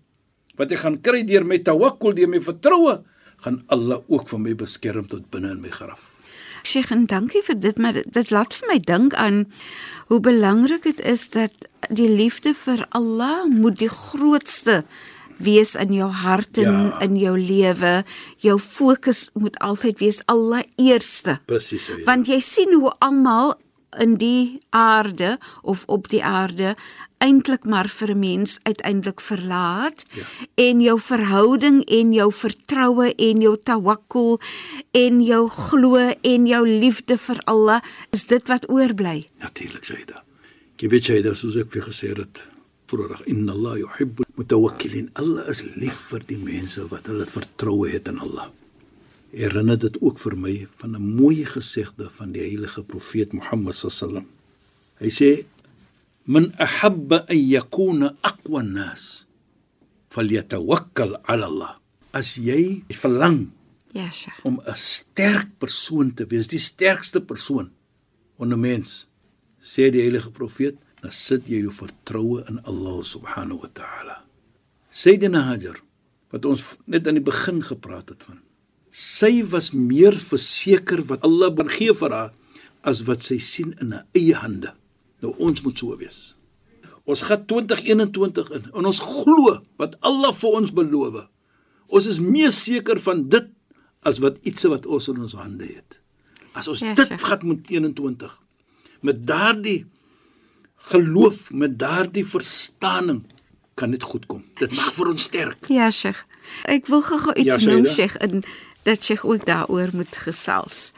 wat 0.58 0.72
ek 0.72 0.80
gaan 0.86 1.02
kry 1.02 1.24
deur 1.28 1.46
my 1.46 1.58
tawakkul, 1.60 2.14
deur 2.16 2.30
my 2.32 2.40
vertroue, 2.42 3.00
gaan 3.44 3.62
Allah 3.68 4.00
ook 4.08 4.28
vir 4.32 4.40
my 4.40 4.54
beskerm 4.56 5.08
tot 5.12 5.30
binne 5.32 5.52
in 5.52 5.62
my 5.62 5.70
graf. 5.70 6.12
Sheikh, 6.66 6.92
en 6.92 7.06
dankie 7.06 7.44
vir 7.46 7.60
dit, 7.62 7.78
maar 7.78 7.94
dit, 7.94 8.08
dit 8.14 8.32
laat 8.34 8.54
vir 8.58 8.68
my 8.72 8.80
dink 8.80 9.14
aan 9.14 9.44
hoe 10.10 10.20
belangrik 10.20 10.84
dit 10.84 11.00
is 11.06 11.28
dat 11.30 11.54
die 11.94 12.10
liefde 12.10 12.54
vir 12.58 12.86
Allah 12.98 13.44
moet 13.46 13.78
die 13.80 13.90
grootste 13.92 14.84
wees 15.38 15.76
in 15.76 15.92
jou 15.94 16.08
hart 16.10 16.58
en 16.58 16.64
Ja. 16.72 17.00
in 17.06 17.18
jou 17.20 17.36
lewe. 17.38 18.04
Jou 18.40 18.58
fokus 18.60 19.30
moet 19.34 19.60
altyd 19.60 20.00
wees 20.00 20.22
allereerste. 20.26 21.40
Presies. 21.46 21.88
Ja. 21.88 21.96
Want 22.06 22.28
jy 22.28 22.40
sien 22.40 22.74
hoe 22.74 22.94
almal 23.00 23.56
in 24.00 24.16
die 24.18 24.60
aarde 24.70 25.38
of 25.62 25.84
op 25.88 26.08
die 26.10 26.24
aarde 26.24 26.76
eintlik 27.18 27.64
maar 27.66 27.88
vir 27.88 28.10
'n 28.12 28.20
mens 28.20 28.60
uiteindelik 28.64 29.22
verlaat 29.22 30.06
Ja. 30.14 30.24
en 30.56 30.82
jou 30.82 31.00
verhouding 31.00 31.84
en 31.86 32.14
jou 32.14 32.32
vertroue 32.34 33.16
en 33.16 33.42
jou 33.42 33.58
tawakkul 33.64 34.40
en 34.92 35.22
jou 35.24 35.50
glo 35.50 35.96
en 36.22 36.46
jou 36.48 36.68
liefde 36.68 37.18
vir 37.18 37.40
Allah 37.46 37.82
is 38.12 38.26
dit 38.26 38.48
wat 38.48 38.70
oorbly. 38.70 39.28
Natuurlik 39.40 39.84
Shaida. 39.84 40.24
Jy 40.78 40.88
weet 40.90 41.04
Shaida 41.04 41.34
soos 41.34 41.56
ek 41.56 41.72
vir 41.72 41.82
gesê 41.82 42.18
het 42.18 42.44
vroeër, 42.88 43.22
inna 43.26 43.52
Allah 43.52 43.78
yuhibbu 43.80 44.24
mutawakkilin. 44.36 45.10
Allah 45.14 45.48
is 45.50 45.64
lief 45.76 46.10
vir 46.12 46.22
die 46.28 46.38
mense 46.38 46.88
wat 46.90 47.08
hulle 47.08 47.26
vertroue 47.26 47.90
het 47.90 48.08
in 48.08 48.20
Allah. 48.20 48.48
Herinner 49.36 49.78
dit 49.80 49.98
ook 50.02 50.20
vir 50.20 50.36
my 50.38 50.68
van 50.78 50.96
'n 50.96 51.16
mooi 51.16 51.46
gesegde 51.46 52.10
van 52.10 52.32
die 52.32 52.42
heilige 52.42 52.84
profeet 52.84 53.34
Mohammed 53.34 53.76
sallam. 53.76 54.28
Hy 55.00 55.10
sê 55.10 55.46
man 56.26 56.52
ahabba 56.58 57.26
an 57.30 57.38
yakuna 57.56 58.08
aqwa 58.30 58.60
an-nas 58.66 59.26
falyatawakkal 60.10 61.22
'ala 61.28 61.46
Allah. 61.52 61.74
As 62.14 62.38
jy 62.40 62.84
verlang 62.90 63.52
Ja, 63.94 64.10
Sheikh. 64.12 64.44
om 64.46 64.60
'n 64.66 64.76
sterk 64.76 65.48
persoon 65.60 66.14
te 66.16 66.26
wees, 66.26 66.48
die 66.48 66.60
sterkste 66.60 67.22
persoon 67.22 67.72
onder 68.38 68.58
mens, 68.58 69.08
sê 69.62 69.92
die 69.92 70.02
heilige 70.02 70.32
profeet, 70.32 70.76
dan 71.02 71.12
sit 71.12 71.48
jy 71.48 71.62
jou 71.64 71.72
vertroue 71.72 72.44
in 72.50 72.60
Allah 72.66 73.04
subhanahu 73.04 73.62
wa 73.62 73.70
ta'ala. 73.74 74.24
Sayyidina 74.90 75.42
Hajar 75.52 75.78
wat 76.32 76.46
ons 76.46 76.76
net 76.88 77.08
aan 77.08 77.16
die 77.20 77.24
begin 77.24 77.62
gepraat 77.62 78.10
het 78.10 78.24
van. 78.24 78.40
Sy 78.92 79.44
was 79.44 79.72
meer 79.72 80.16
verseker 80.16 81.04
wat 81.08 81.24
Allah 81.24 81.52
gaan 81.56 81.70
gee 81.70 81.94
vir 81.94 82.12
haar 82.12 82.32
as 82.84 83.04
wat 83.08 83.24
sy 83.24 83.38
sien 83.38 83.74
in 83.82 83.92
haar 83.92 84.06
eie 84.16 84.36
hande. 84.36 84.74
Nou 85.26 85.34
ons 85.42 85.62
moet 85.66 85.78
so 85.82 85.98
wees. 85.98 86.36
Ons 87.06 87.22
gaan 87.26 87.44
2021 87.50 88.50
in 88.58 88.70
en 88.74 88.86
ons 88.90 89.00
glo 89.02 89.58
wat 89.82 89.98
Allah 90.06 90.32
vir 90.34 90.56
ons 90.62 90.72
beloof. 90.74 91.26
Ons 91.90 92.08
is 92.10 92.20
meer 92.22 92.54
seker 92.54 93.02
van 93.02 93.26
dit 93.30 93.50
as 94.06 94.20
wat 94.22 94.38
iets 94.46 94.66
wat 94.70 94.86
ons 94.86 95.10
in 95.10 95.22
ons 95.26 95.34
hande 95.38 95.66
het. 95.70 96.00
As 96.54 96.70
ons 96.72 96.82
Ja, 96.86 96.94
dit 96.94 97.08
Sheikh. 97.10 97.26
gaan 97.26 97.48
met 97.48 97.70
21 97.70 98.42
met 99.06 99.26
daardie 99.28 99.86
geloof, 100.90 101.52
met 101.52 101.78
daardie 101.80 102.26
verstaaning 102.26 103.24
kan 103.76 103.92
dit 103.92 104.02
goed 104.04 104.26
kom. 104.26 104.44
Dit 104.58 104.72
maak 104.76 104.94
vir 104.98 105.08
ons 105.12 105.24
sterk. 105.24 105.68
Ja, 105.70 105.90
Sheikh. 105.92 106.24
Ek 106.70 106.88
wil 106.88 107.02
gou-gou 107.02 107.34
iets 107.36 107.62
Ja, 107.64 107.70
noem. 107.74 107.86
Sheikh, 107.86 108.16
en 108.22 108.44
dat 108.84 109.04
Sheikh 109.04 109.26
ook 109.26 109.46
daaroor 109.46 109.90
moet 109.94 110.16
gesels. 110.18 110.92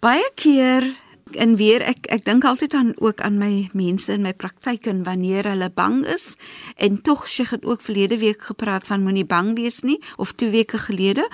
Baie 0.00 0.26
keer 0.34 0.96
en 1.36 1.56
weer 1.56 1.82
ek 1.82 2.06
ek 2.12 2.24
dink 2.24 2.44
altyd 2.44 2.74
aan 2.74 2.92
ook 2.98 3.20
aan 3.20 3.38
my 3.38 3.68
mense 3.72 4.12
in 4.12 4.22
my 4.22 4.32
praktyk 4.32 4.86
en 4.86 5.02
wanneer 5.04 5.48
hulle 5.48 5.70
bang 5.70 6.06
is. 6.06 6.34
En 6.76 7.00
tog 7.02 7.28
Sheikh 7.28 7.50
het 7.50 7.64
ook 7.64 7.82
verlede 7.82 8.18
week 8.18 8.42
gepraat 8.42 8.86
van 8.86 9.02
moenie 9.02 9.24
bang 9.24 9.54
wees 9.56 9.80
nie 9.82 10.00
of 10.16 10.32
2 10.32 10.50
weke 10.50 10.78
gelede. 10.78 11.28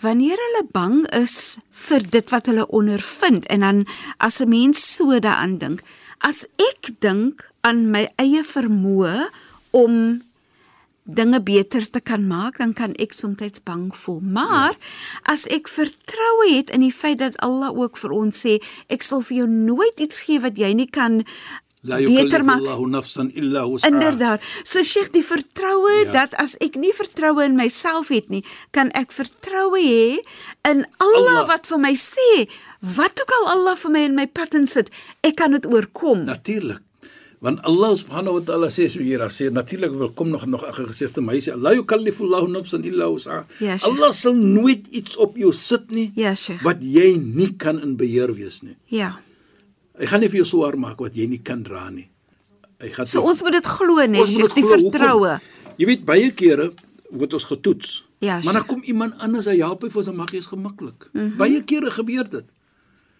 Wanneer 0.00 0.38
hulle 0.46 0.66
bang 0.72 1.04
is 1.14 1.58
vir 1.70 2.02
dit 2.10 2.30
wat 2.30 2.46
hulle 2.46 2.66
ondervind 2.68 3.46
en 3.46 3.60
dan 3.60 3.86
as 4.16 4.40
'n 4.40 4.48
mens 4.48 4.96
so 4.96 5.18
daaraan 5.18 5.58
dink 5.58 5.82
as 6.18 6.46
ek 6.56 6.90
dink 7.04 7.44
aan 7.60 7.90
my 7.90 8.08
eie 8.16 8.44
vermoë 8.44 9.28
om 9.70 10.22
dinge 11.04 11.40
beter 11.40 11.84
te 11.90 12.00
kan 12.00 12.26
maak, 12.26 12.58
dan 12.58 12.72
kan 12.72 12.94
ek 12.96 13.12
soms 13.12 13.60
bang 13.64 13.90
voel. 13.96 14.20
Maar 14.20 14.72
ja. 14.72 14.78
as 15.22 15.46
ek 15.52 15.68
vertroue 15.68 16.48
het 16.56 16.70
in 16.70 16.80
die 16.80 16.92
feit 16.92 17.18
dat 17.18 17.36
Allah 17.44 17.76
ook 17.76 17.96
vir 18.00 18.10
ons 18.10 18.40
sê, 18.46 18.56
ek 18.88 19.04
sal 19.04 19.20
vir 19.20 19.44
jou 19.44 19.48
nooit 19.48 20.00
iets 20.00 20.24
gee 20.24 20.40
wat 20.40 20.56
jy 20.56 20.72
nie 20.72 20.88
kan 20.88 21.22
La 21.84 21.98
beter 22.00 22.44
maak. 22.44 22.64
Inderdaad. 23.84 24.40
So 24.64 24.82
Sheikh, 24.82 25.12
die 25.12 25.24
vertroue 25.24 26.04
Ja. 26.04 26.12
dat 26.12 26.34
as 26.40 26.56
ek 26.60 26.76
nie 26.80 26.92
vertroue 26.92 27.44
in 27.44 27.56
myself 27.56 28.08
het 28.08 28.30
nie, 28.30 28.44
kan 28.70 28.90
ek 28.92 29.12
vertroue 29.12 29.76
hê 29.78 30.24
in 30.64 30.86
Allah, 30.96 31.18
Allah. 31.18 31.18
Allah 31.18 31.46
wat 31.46 31.66
vir 31.66 31.78
my 31.78 31.92
sê, 31.92 32.48
wat 32.80 33.20
ook 33.20 33.30
al 33.40 33.48
Allah 33.58 33.76
vir 33.76 33.90
my 33.90 34.04
in 34.04 34.14
my 34.14 34.26
pad 34.26 34.54
insit, 34.54 34.88
ek 35.20 35.36
kan 35.36 35.50
dit 35.50 35.66
oorkom. 35.66 36.24
Natuurlik. 36.24 36.80
Want 37.44 37.60
Allah 37.68 37.92
subhanahu 37.92 38.38
wa 38.40 38.42
ta'ala 38.48 38.68
sê 38.72 38.86
so 38.88 39.02
hier, 39.04 39.20
hy 39.20 39.28
sê 39.28 39.50
natuurlik 39.52 39.92
wil 39.92 40.08
kom 40.16 40.30
nog 40.32 40.46
nog 40.48 40.64
'n 40.64 40.86
gesegde, 40.88 41.20
maar 41.20 41.34
hy 41.36 41.40
sê 41.44 41.52
la 41.60 41.74
yukallifu 41.76 42.24
Allahu 42.24 42.48
nafsan 42.48 42.84
illa 42.88 43.04
wus'aha. 43.12 43.44
Ja. 43.60 43.76
Allah 43.84 44.12
sal 44.16 44.32
nooit 44.32 44.86
iets 44.88 45.16
op 45.20 45.36
jou 45.36 45.52
sit 45.52 45.90
nie 45.90 46.08
Ja, 46.16 46.32
Sheikh. 46.34 46.62
wat 46.64 46.80
jy 46.80 47.16
nie 47.20 47.52
kan 47.56 47.76
in 47.82 47.96
beheer 48.00 48.32
wees 48.34 48.62
nie. 48.62 48.76
Ja. 48.88 49.18
Hy 49.98 50.06
gaan 50.06 50.20
nie 50.20 50.28
vir 50.32 50.40
jou 50.40 50.48
swaar 50.48 50.76
maak 50.78 50.98
wat 50.98 51.12
jy 51.14 51.26
nie 51.28 51.42
kan 51.42 51.62
dra 51.62 51.90
nie. 51.90 52.08
Hy 52.80 52.88
gaan 52.88 53.06
So 53.06 53.20
vir- 53.20 53.28
ons 53.28 53.42
moet 53.42 53.52
dit 53.52 53.66
glo, 53.66 54.06
nee, 54.06 54.20
Ons 54.20 54.30
moet 54.38 54.50
Sheikh, 54.50 54.54
die 54.54 54.90
vertroue. 54.90 55.40
Jy 55.76 55.86
weet 55.86 56.04
baie 56.04 56.30
kere 56.32 56.72
word 57.10 57.32
ons 57.34 57.44
getoets. 57.44 58.04
Ja, 58.20 58.40
maar 58.44 58.54
dan 58.54 58.64
kom 58.66 58.80
iemand 58.88 59.18
anders 59.18 59.46
en 59.46 59.56
help 59.60 59.82
hy 59.82 59.88
vir 59.90 59.98
ons 59.98 60.08
en 60.08 60.16
maak 60.16 60.30
dit 60.30 60.46
gemaklik. 60.46 61.10
Mm. 61.12 61.20
-hmm. 61.20 61.36
Baie 61.36 61.60
kere 61.64 61.90
gebeur 61.90 62.24
dit. 62.30 62.44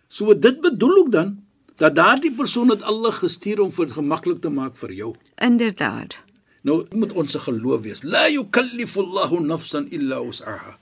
So 0.08 0.32
dit 0.34 0.60
bedoel 0.60 0.96
ook 0.98 1.10
dan 1.12 1.44
dat 1.82 1.96
daardie 1.96 2.32
persoon 2.34 2.70
het 2.70 2.82
Allah 2.82 3.14
gestuur 3.14 3.60
om 3.60 3.72
vir 3.72 3.90
gemaklik 3.90 4.40
te 4.40 4.50
maak 4.50 4.76
vir 4.76 4.92
jou. 4.92 5.10
Inderdaad. 5.42 6.16
Nou 6.62 6.84
moet 6.94 7.12
ons 7.12 7.32
se 7.32 7.38
geloof 7.38 7.82
wees. 7.82 8.02
La 8.02 8.28
yukallifu 8.28 9.04
Allahu 9.04 9.42
nafsan 9.44 9.90
illa 9.90 10.22
wus'aha. 10.22 10.78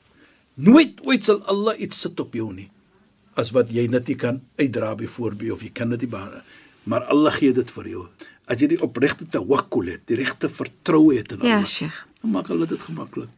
Nooit 0.55 1.01
ooit 1.07 1.25
sal 1.25 1.41
Allah 1.49 1.79
iets 1.81 2.01
sit 2.01 2.21
op 2.21 2.35
jou 2.35 2.53
nie 2.53 2.71
as 3.39 3.53
wat 3.57 3.73
jy 3.73 3.87
net 3.91 4.09
nie 4.11 4.19
kan 4.19 4.41
uitdra 4.61 4.93
byvoorbeeld 4.99 5.57
of 5.57 5.65
jy 5.65 5.73
kan 5.75 5.93
dit 5.95 6.05
nie 6.05 6.13
baan. 6.13 6.43
Maar 6.89 7.07
Allah 7.13 7.33
gee 7.35 7.55
dit 7.55 7.71
vir 7.77 7.89
jou. 7.89 8.05
As 8.51 8.61
jy 8.61 8.73
die 8.75 8.83
opregte 8.85 9.29
tawakkul 9.31 9.93
het, 9.93 10.05
die 10.11 10.19
regte 10.21 10.51
vertroue 10.53 11.17
het 11.17 11.33
in 11.33 11.41
Allah. 11.41 11.63
Ja, 11.63 11.69
Sheikh. 11.69 12.03
Dan 12.21 12.35
maak 12.35 12.51
hulle 12.53 12.69
dit 12.69 12.83
gemaklik. 12.83 13.31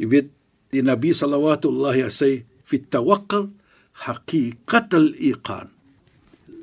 Jy 0.00 0.10
weet 0.10 0.30
die 0.74 0.84
Nabi 0.84 1.14
sallallahu 1.16 1.94
hy 1.94 2.08
sê 2.12 2.30
fi 2.66 2.80
tawakkal 2.82 3.48
haqiqat 4.06 4.94
al-iqan. 4.94 5.70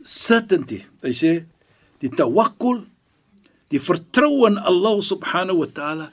Certainty. 0.07 0.81
Hy 1.03 1.11
sê 1.15 1.31
die 2.01 2.09
tawakkul 2.13 2.85
die 3.73 3.81
vertroue 3.83 4.47
in 4.47 4.57
Allah 4.57 4.95
subhanahu 5.03 5.65
wa 5.65 5.67
ta'ala 5.67 6.05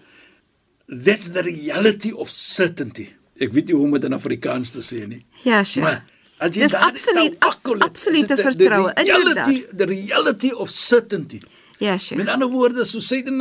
that's 0.88 1.28
the 1.36 1.42
reality 1.46 2.10
of 2.12 2.30
certainty. 2.30 3.08
Ek 3.40 3.52
weet 3.54 3.70
nie 3.70 3.76
hoe 3.78 3.86
om 3.86 3.94
dit 3.96 4.04
in 4.08 4.16
Afrikaans 4.16 4.72
te 4.74 4.82
sê 4.84 5.04
nie. 5.08 5.22
Ja, 5.46 5.62
Sheikh. 5.64 5.84
Maar 5.86 6.02
as 6.42 6.54
jy 6.56 6.64
Dis 6.66 6.74
daardie 6.74 7.00
absoluut- 7.00 7.38
tawakkul 7.40 7.74
het, 7.78 7.82
absolute 7.88 8.36
vertroue, 8.36 8.92
reality, 8.94 9.10
inderdaad. 9.10 9.78
the 9.78 9.86
reality 9.90 10.50
of 10.52 10.70
certainty. 10.70 11.40
Ja, 11.78 11.96
Sheikh. 11.98 12.18
Met 12.18 12.28
ander 12.34 12.48
woorde, 12.48 12.84
so 12.86 12.98
sê 12.98 13.22
dit 13.24 13.34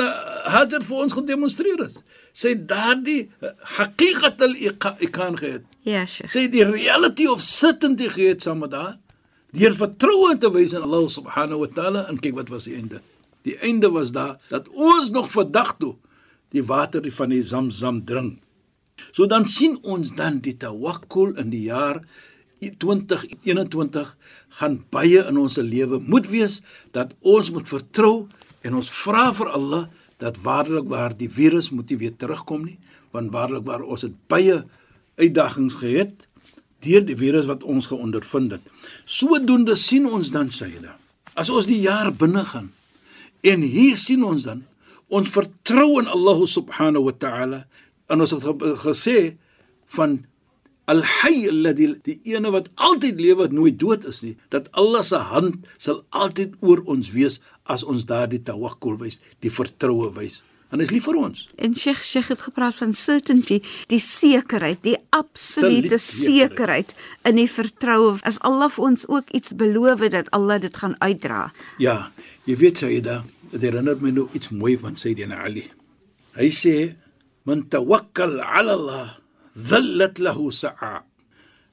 Hajar 0.53 0.81
vir 0.83 0.97
ons 0.97 1.13
gedemonstreer 1.13 1.79
het. 1.85 1.97
Sy 2.33 2.55
daardie 2.65 3.29
eh, 3.41 3.49
haqiqat 3.77 4.41
al-iqan 4.41 5.37
gehad. 5.37 5.61
Ja, 5.85 6.05
Sheikh. 6.05 6.29
Sy 6.31 6.47
die 6.49 6.63
reality 6.65 7.27
of 7.29 7.41
certainty 7.45 8.09
gehad 8.09 8.41
saam 8.41 8.59
met 8.65 8.73
haar. 8.73 8.97
Deur 9.53 9.75
vertroue 9.77 10.33
te 10.41 10.49
wys 10.49 10.73
in 10.73 10.81
Allah 10.81 11.05
subhanahu 11.13 11.61
wa 11.61 11.69
ta'ala 11.69 12.07
en 12.09 12.17
kyk 12.17 12.39
wat 12.39 12.49
was 12.49 12.65
die 12.65 12.73
einde. 12.79 13.03
Die 13.45 13.53
einde 13.61 13.91
was 13.93 14.09
daar 14.15 14.39
dat 14.49 14.65
ons 14.73 15.11
nog 15.13 15.29
vandag 15.29 15.75
toe 15.77 15.93
die 16.53 16.63
water 16.65 17.05
van 17.11 17.29
die 17.29 17.43
Zamzam 17.45 18.01
drink. 18.05 18.39
So 19.13 19.27
dan 19.29 19.45
sien 19.45 19.77
ons 19.81 20.13
dan 20.17 20.39
die 20.41 20.55
tawakkul 20.57 21.35
in 21.41 21.51
die 21.53 21.67
jaar 21.67 22.01
2021 22.63 24.13
gaan 24.57 24.77
baie 24.93 25.21
in 25.27 25.37
ons 25.37 25.59
lewe 25.59 25.99
moet 26.01 26.29
wees 26.31 26.61
dat 26.95 27.13
ons 27.21 27.51
moet 27.51 27.67
vertrou 27.67 28.27
en 28.63 28.77
ons 28.79 28.89
vra 29.03 29.27
vir 29.35 29.51
Allah 29.53 29.87
dat 30.23 30.39
waarlik 30.45 30.87
waar 30.89 31.13
die 31.17 31.29
virus 31.29 31.69
moet 31.75 31.91
nie 31.91 31.99
weer 32.05 32.15
terugkom 32.15 32.63
nie 32.69 32.77
want 33.11 33.33
waarlik 33.35 33.65
waar 33.67 33.83
ons 33.83 34.05
het 34.07 34.15
baie 34.31 34.61
uitdagings 35.19 35.75
gehad 35.81 36.25
deur 36.83 37.03
die 37.07 37.15
virus 37.19 37.47
wat 37.49 37.63
ons 37.63 37.87
geondervind 37.91 38.51
het. 38.57 38.65
Sodoende 39.05 39.75
sien 39.79 40.05
ons 40.09 40.29
dan 40.35 40.51
Sayyida. 40.51 40.97
As 41.35 41.49
ons 41.49 41.65
die 41.69 41.79
jaar 41.81 42.11
binne 42.13 42.43
gaan 42.45 42.71
en 43.43 43.63
hier 43.65 43.97
sien 43.99 44.21
ons 44.23 44.43
dan 44.47 44.61
ons 45.13 45.29
vertrou 45.29 45.97
in 46.01 46.07
Allah 46.07 46.39
subhanahu 46.47 47.07
wa 47.09 47.15
ta'ala 47.23 47.63
en 48.13 48.21
ons 48.23 48.31
het 48.31 48.43
ge- 48.45 48.75
gesê 48.83 49.17
van 49.95 50.21
al-hayy 50.91 51.49
alladhi 51.51 51.89
die 52.05 52.15
ene 52.33 52.51
wat 52.53 52.69
altyd 52.87 53.19
lewe 53.21 53.41
wat 53.43 53.53
nooit 53.55 53.77
dood 53.79 54.05
is 54.09 54.21
nie 54.23 54.33
dat 54.53 54.69
Allah 54.79 55.03
se 55.03 55.19
hand 55.31 55.67
sal 55.77 56.01
altyd 56.11 56.55
oor 56.61 56.81
ons 56.91 57.11
wees 57.15 57.39
as 57.71 57.83
ons 57.87 58.05
daardie 58.09 58.41
tawakkul 58.43 58.97
wys 59.03 59.19
die 59.43 59.51
vertroue 59.53 60.09
wys 60.15 60.41
en 60.73 60.81
hy 60.81 60.87
is 60.87 60.93
lief 60.93 61.05
vir 61.05 61.19
ons 61.21 61.43
En 61.61 61.75
Sheikh 61.77 62.01
Sheikh 62.03 62.31
het 62.33 62.41
gepraat 62.47 62.75
van 62.79 62.95
certainty, 62.97 63.59
die 63.93 64.01
sekerheid, 64.01 64.81
die 64.83 64.97
absolute 65.13 65.99
sekerheid. 66.01 66.95
in 67.23 67.37
die 67.37 67.47
vertroue. 67.49 68.17
As 68.23 68.39
Allah 68.41 68.69
vir 68.73 68.83
ons 68.89 69.07
ook 69.07 69.29
iets 69.31 69.53
beloof 69.55 70.03
dat 70.09 70.31
Allah 70.31 70.59
dit 70.61 70.75
gaan 70.77 70.95
uitdra. 70.99 71.51
Ja, 71.79 72.11
jy 72.45 72.57
weet 72.57 72.77
Sayyida, 72.77 73.23
dit 73.51 73.61
herinner 73.61 73.95
my 74.01 74.11
nou 74.11 74.27
iets 74.33 74.49
mooi 74.49 74.77
van 74.77 74.95
Sayyidina 74.95 75.43
Ali. 75.45 75.69
Hy 76.35 76.49
sê 76.49 76.95
Man 77.43 77.67
tawakkal 77.67 78.39
'ala 78.39 78.73
Allah, 78.79 79.07
dhallat 79.51 80.15
lahu 80.19 80.47
sa'a. 80.47 81.03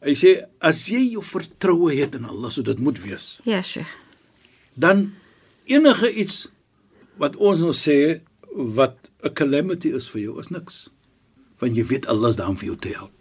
Hy 0.03 0.15
sê 0.19 0.43
as 0.59 0.91
jy 0.91 1.15
jou 1.15 1.23
vertroue 1.23 1.95
het 1.95 2.17
in 2.19 2.27
Allah, 2.27 2.51
so 2.51 2.63
dit 2.67 2.79
moet 2.83 2.99
wees. 2.99 3.39
Ja, 3.47 3.63
Sheikh. 3.63 3.91
Dan 4.75 5.15
enige 5.71 6.11
iets 6.11 6.51
wat 7.21 7.37
ons 7.39 7.63
nou 7.63 7.75
sê 7.77 8.25
wat 8.55 9.11
'n 9.23 9.33
calamity 9.33 9.89
is 9.95 10.09
vir 10.09 10.21
jou 10.21 10.39
is 10.41 10.49
niks. 10.49 10.91
Want 11.59 11.77
jy 11.77 11.85
weet 11.85 12.07
Allah 12.07 12.29
is 12.29 12.37
daar 12.37 12.49
om 12.49 12.57
vir 12.57 12.67
jou 12.67 12.77
te 12.77 12.89
help. 12.89 13.13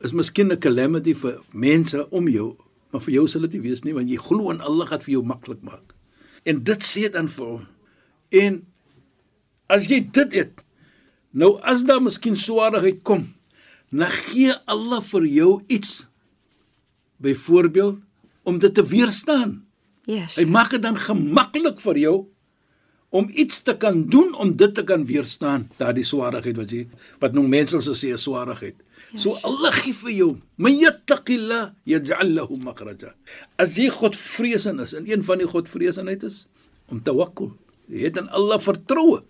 Is 0.00 0.12
miskien 0.12 0.52
'n 0.52 0.58
calamity 0.58 1.14
vir 1.14 1.42
mense 1.52 2.10
om 2.10 2.28
jou, 2.28 2.56
maar 2.90 3.00
vir 3.00 3.14
jou 3.14 3.28
sal 3.28 3.40
dit 3.42 3.52
nie 3.52 3.60
wees 3.70 3.82
nie 3.84 3.94
want 3.94 4.08
jy 4.10 4.16
glo 4.16 4.50
in 4.50 4.60
Allah 4.60 4.86
gaan 4.86 5.00
vir 5.00 5.12
jou 5.12 5.22
maklik 5.24 5.62
maak. 5.62 5.94
En 6.44 6.64
dit 6.64 6.82
sê 6.82 7.10
dan 7.12 7.28
vir 7.28 7.46
hom. 7.46 7.66
En 8.30 8.66
as 9.68 9.86
jy 9.86 10.10
dit 10.10 10.32
het, 10.32 10.64
nou 11.32 11.60
as 11.62 11.82
daar 11.82 12.02
miskien 12.02 12.36
swaarheid 12.36 13.02
kom, 13.02 13.34
dan 13.90 14.10
gee 14.10 14.52
Allah 14.66 15.00
vir 15.02 15.26
jou 15.26 15.62
iets 15.66 16.08
byvoorbeeld 17.16 17.98
om 18.42 18.58
dit 18.58 18.74
te 18.74 18.86
weerstaan. 18.86 19.66
Ja, 20.08 20.26
Hy 20.34 20.44
maak 20.44 20.70
dit 20.70 20.82
dan 20.82 20.96
gemaklik 20.96 21.80
vir 21.80 21.98
jou 21.98 22.16
om 23.10 23.26
iets 23.34 23.62
te 23.66 23.74
kan 23.76 24.04
doen 24.06 24.34
om 24.38 24.52
dit 24.56 24.74
te 24.74 24.84
kan 24.86 25.04
weerstaan, 25.06 25.66
daardie 25.78 26.06
swaarheid 26.06 26.56
wat 26.56 26.70
jy 26.70 26.84
wat 27.22 27.34
nou 27.34 27.46
mense 27.50 27.80
sal 27.82 27.94
sê 27.98 28.12
'n 28.14 28.18
swaarheid. 28.18 28.76
So 29.18 29.34
Allah 29.42 29.72
gee 29.72 29.92
vir 29.92 30.10
jou, 30.12 30.36
"Mayattaqillah 30.56 31.72
yaj'al 31.84 32.30
lahu 32.34 32.56
makhraja." 32.56 33.14
As 33.58 33.76
jy 33.76 33.88
God 33.88 34.16
vreesin 34.16 34.78
is, 34.80 34.94
en 34.94 35.10
een 35.10 35.22
van 35.22 35.38
die 35.38 35.46
God 35.46 35.68
vreesenheid 35.68 36.22
is 36.22 36.46
om 36.88 37.02
tawakkul. 37.02 37.52
Jy 37.88 38.04
het 38.04 38.16
in 38.16 38.28
Allah 38.28 38.60
vertroue. 38.60 39.22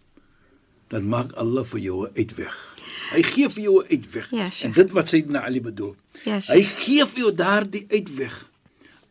Dan 0.89 1.09
maak 1.09 1.33
Allah 1.33 1.65
vir 1.65 1.81
jou 1.81 2.07
'n 2.07 2.13
uitweg. 2.17 2.77
Hy 3.13 3.23
gee 3.23 3.49
vir 3.49 3.63
jou 3.63 3.83
'n 3.83 3.87
uitweg. 3.91 4.31
Ja, 4.31 4.51
Sheikh. 4.51 4.65
en 4.65 4.73
dit 4.73 4.93
wat 4.93 5.09
Sayyidina 5.09 5.41
Ali 5.45 5.61
bedoel. 5.61 5.97
Ja, 6.25 6.41
hy 6.41 6.63
gee 6.63 7.07
vir 7.07 7.19
jou 7.19 7.35
daardie 7.35 7.87
uitweg. 7.89 8.51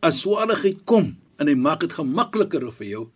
As 0.00 0.20
swaarheid 0.20 0.84
kom 0.84 1.16
en 1.38 1.46
hy 1.46 1.54
maak 1.54 1.80
dit 1.80 1.92
gemakliker 1.92 2.72
vir 2.72 2.86
jou 2.86 3.10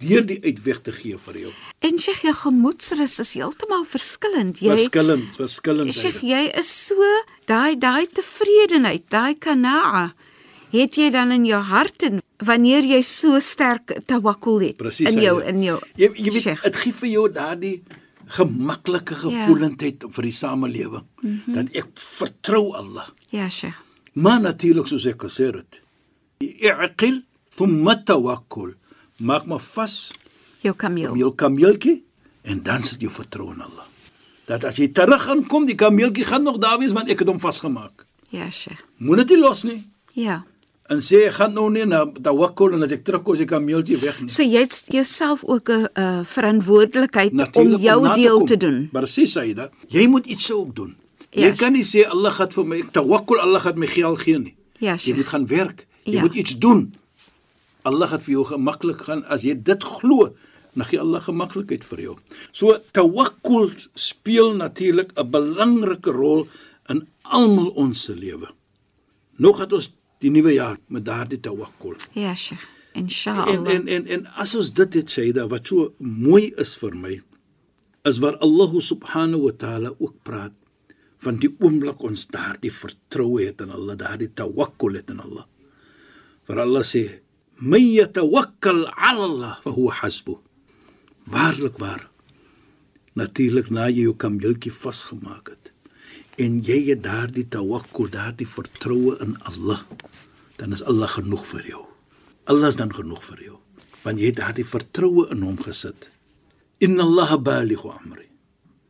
deur 0.00 0.24
die 0.26 0.38
uitweg 0.44 0.80
te 0.86 0.92
gee 0.96 1.18
vir 1.20 1.38
jou. 1.44 1.52
En 1.84 1.98
Sheikh, 2.00 2.22
jou 2.24 2.34
gemoedsrus 2.34 3.18
is 3.22 3.34
heeltemal 3.36 3.84
verskillend. 3.88 4.60
Jy 4.64 4.72
Verskillend, 4.72 5.36
verskillend. 5.36 5.94
Sheikh, 5.94 6.22
jy 6.24 6.46
is 6.60 6.72
so 6.88 7.12
daai 7.50 7.76
daai 7.80 8.06
tevredenheid, 8.08 9.06
daai 9.12 9.34
kanaa 9.38 10.10
het 10.70 10.96
jy 10.98 11.10
dan 11.10 11.32
in 11.34 11.46
jou 11.48 11.60
hart 11.66 12.04
en 12.06 12.20
wanneer 12.46 12.86
jy 12.86 13.00
so 13.04 13.40
sterk 13.42 13.96
tawakkul 14.08 14.60
het 14.62 14.78
Presies. 14.78 15.10
in 15.10 15.22
jou 15.22 15.36
Aida. 15.40 15.50
in 15.50 15.62
jou 15.66 15.78
jy, 15.98 16.10
jy 16.14 16.32
weet 16.36 16.62
dit 16.62 16.76
gee 16.84 16.96
vir 17.00 17.10
jou 17.10 17.24
daardie 17.34 17.74
gemaklike 18.36 19.16
gevoelendheid 19.24 20.06
ja. 20.06 20.10
vir 20.14 20.28
die 20.28 20.36
samelewing 20.36 21.06
mm 21.22 21.40
-hmm. 21.44 21.54
dat 21.54 21.74
ek 21.74 21.88
vertrou 21.94 22.70
Allah. 22.78 23.08
Ja, 23.30 23.48
Sheikh. 23.48 23.74
Maar 24.12 24.40
natuurlik 24.40 24.86
soos 24.86 25.06
ek 25.06 25.22
gesê 25.22 25.50
het, 25.54 25.82
i'qil 26.40 27.22
thumma 27.56 28.02
tawakkul. 28.04 28.74
Maak 29.20 29.46
maar 29.46 29.60
vas 29.60 30.10
Jou 30.64 30.74
kameel. 30.76 31.10
om 31.12 31.16
jou 31.20 31.32
kameeltjie 31.34 31.98
en 32.42 32.62
dan 32.62 32.82
sit 32.82 33.00
jou 33.00 33.12
vertrou 33.12 33.50
in 33.54 33.60
Allah. 33.60 33.84
Dat 34.48 34.64
as 34.64 34.76
jy 34.80 34.88
terug 34.96 35.22
gaan 35.22 35.44
kom, 35.46 35.66
die 35.68 35.74
kameeltjie 35.78 36.24
gaan 36.24 36.42
nog 36.42 36.58
daar 36.58 36.78
wees 36.80 36.92
want 36.96 37.10
ek 37.12 37.18
het 37.22 37.28
hom 37.28 37.40
vasgemaak. 37.40 38.06
Ja, 38.30 38.48
Sheikh. 38.50 38.80
Moenie 38.96 39.24
dit 39.26 39.38
los 39.38 39.62
nie. 39.66 39.82
Ja. 40.12 40.44
En 40.90 40.98
sê 41.04 41.20
ek 41.28 41.36
gaan 41.38 41.52
nou 41.54 41.68
nie 41.70 41.84
na 41.86 42.04
tawakkul 42.22 42.72
en 42.74 42.82
as 42.82 42.90
ek 42.96 43.04
terugkom 43.06 43.34
is 43.36 43.42
die 43.44 43.46
kameeltjie 43.50 43.98
weg 44.02 44.20
nie. 44.20 44.30
So 44.32 44.42
jy 44.42 44.64
het 44.64 44.82
jouself 44.88 45.44
ook 45.44 45.68
'n 45.70 45.86
uh, 45.94 46.20
verantwoordelikheid 46.24 47.30
om 47.30 47.36
Natuurlik 47.36 47.80
jou 47.80 48.02
na 48.02 48.12
deel 48.14 48.36
kom. 48.38 48.46
te 48.46 48.56
doen. 48.56 48.88
Presies, 48.92 49.32
Saida. 49.32 49.70
Jy 49.88 50.06
moet 50.08 50.26
iets 50.26 50.52
ook 50.52 50.74
doen. 50.74 50.96
Ja, 51.30 51.46
jy 51.46 51.52
kan 51.56 51.72
nie 51.72 51.84
sê 51.84 52.08
Allah 52.08 52.32
gaan 52.32 52.50
vir 52.52 52.64
my 52.66 52.76
ek 52.78 52.90
tawakkul 52.92 53.38
Allah 53.38 53.60
gaan 53.60 53.78
my 53.78 53.86
geld 53.86 54.18
gee 54.18 54.38
nie. 54.38 54.54
Ja, 54.78 54.96
jy 54.96 55.14
moet 55.14 55.28
gaan 55.28 55.46
werk. 55.46 55.86
Jy 56.04 56.12
Ja. 56.12 56.20
moet 56.20 56.34
iets 56.34 56.58
doen. 56.58 56.94
Allah 57.88 58.08
gaan 58.10 58.20
vir 58.20 58.34
jou 58.34 58.44
gemaklik 58.44 59.04
gaan 59.08 59.24
as 59.24 59.44
jy 59.46 59.54
dit 59.54 59.84
glo. 59.84 60.30
Dan 60.74 60.86
gee 60.86 61.00
Allah 61.02 61.20
gemaklikheid 61.20 61.84
vir 61.84 62.00
jou. 62.00 62.16
So 62.52 62.78
tawakkul 62.92 63.72
speel 63.94 64.54
natuurlik 64.54 65.12
'n 65.18 65.30
belangrike 65.30 66.10
rol 66.10 66.48
in 66.88 67.06
almal 67.22 67.70
ons 67.74 68.04
se 68.04 68.14
lewe. 68.14 68.48
Nog 69.38 69.58
het 69.58 69.72
ons 69.72 69.90
die 70.20 70.30
nuwe 70.30 70.52
jaar 70.52 70.78
met 70.88 71.04
daardie 71.04 71.40
tawakkul. 71.40 71.96
Ja, 72.12 72.34
Sheikh. 72.34 72.66
En 72.92 73.02
Inshallah. 73.06 73.70
en 73.70 73.86
en 73.86 74.06
en 74.06 74.26
as 74.26 74.54
ons 74.54 74.72
dit 74.74 74.94
het 74.94 75.10
Shaida 75.10 75.46
wat 75.48 75.66
so 75.66 75.92
mooi 75.98 76.52
is 76.58 76.74
vir 76.74 76.94
my 76.96 77.20
is 78.04 78.18
waar 78.18 78.36
Allah 78.42 78.72
subhanahu 78.80 79.44
wa 79.44 79.52
taala 79.52 79.92
ook 79.98 80.14
praat 80.26 80.52
van 81.20 81.36
die 81.38 81.50
oomblik 81.60 82.02
ons 82.02 82.26
daardie 82.32 82.72
vertroue 82.72 83.44
het 83.44 83.60
in 83.60 83.70
Allah, 83.70 83.96
daardie 83.96 84.30
tawakkul 84.34 84.96
het 84.96 85.10
in 85.10 85.20
Allah. 85.20 85.44
Waar 86.48 86.62
Allah 86.64 86.82
sê: 86.82 87.20
"May 87.60 88.00
yatawakkal 88.00 88.88
'ala 88.96 89.24
Allah, 89.30 89.54
fa 89.62 89.70
huwa 89.70 89.92
hasbuh." 89.92 90.38
Waarlik 91.28 91.78
waar. 91.78 92.08
Natuurlik 93.14 93.70
na 93.70 93.86
jy 93.88 94.08
jou 94.08 94.16
kameeltjie 94.16 94.72
vasgemaak 94.72 95.48
het 95.48 95.72
en 96.40 96.62
jy 96.64 96.88
het 96.88 97.02
daardie 97.04 97.44
tawakkul, 97.44 98.08
daardie 98.08 98.48
vertroue 98.48 99.18
in 99.20 99.36
Allah, 99.44 99.84
dan 100.56 100.72
is 100.72 100.82
Allah 100.82 101.08
genoeg 101.08 101.44
vir 101.46 101.64
jou. 101.68 101.84
Allah 102.48 102.68
is 102.68 102.76
dan 102.80 102.94
genoeg 102.94 103.20
vir 103.24 103.42
jou 103.44 103.58
want 104.04 104.20
jy 104.20 104.30
het 104.30 104.40
daardie 104.40 104.66
vertroue 104.66 105.26
in 105.32 105.44
hom 105.44 105.58
gesit. 105.60 106.08
Inna 106.80 107.04
Allah 107.04 107.36
balighu 107.36 107.92
amri. 107.92 108.28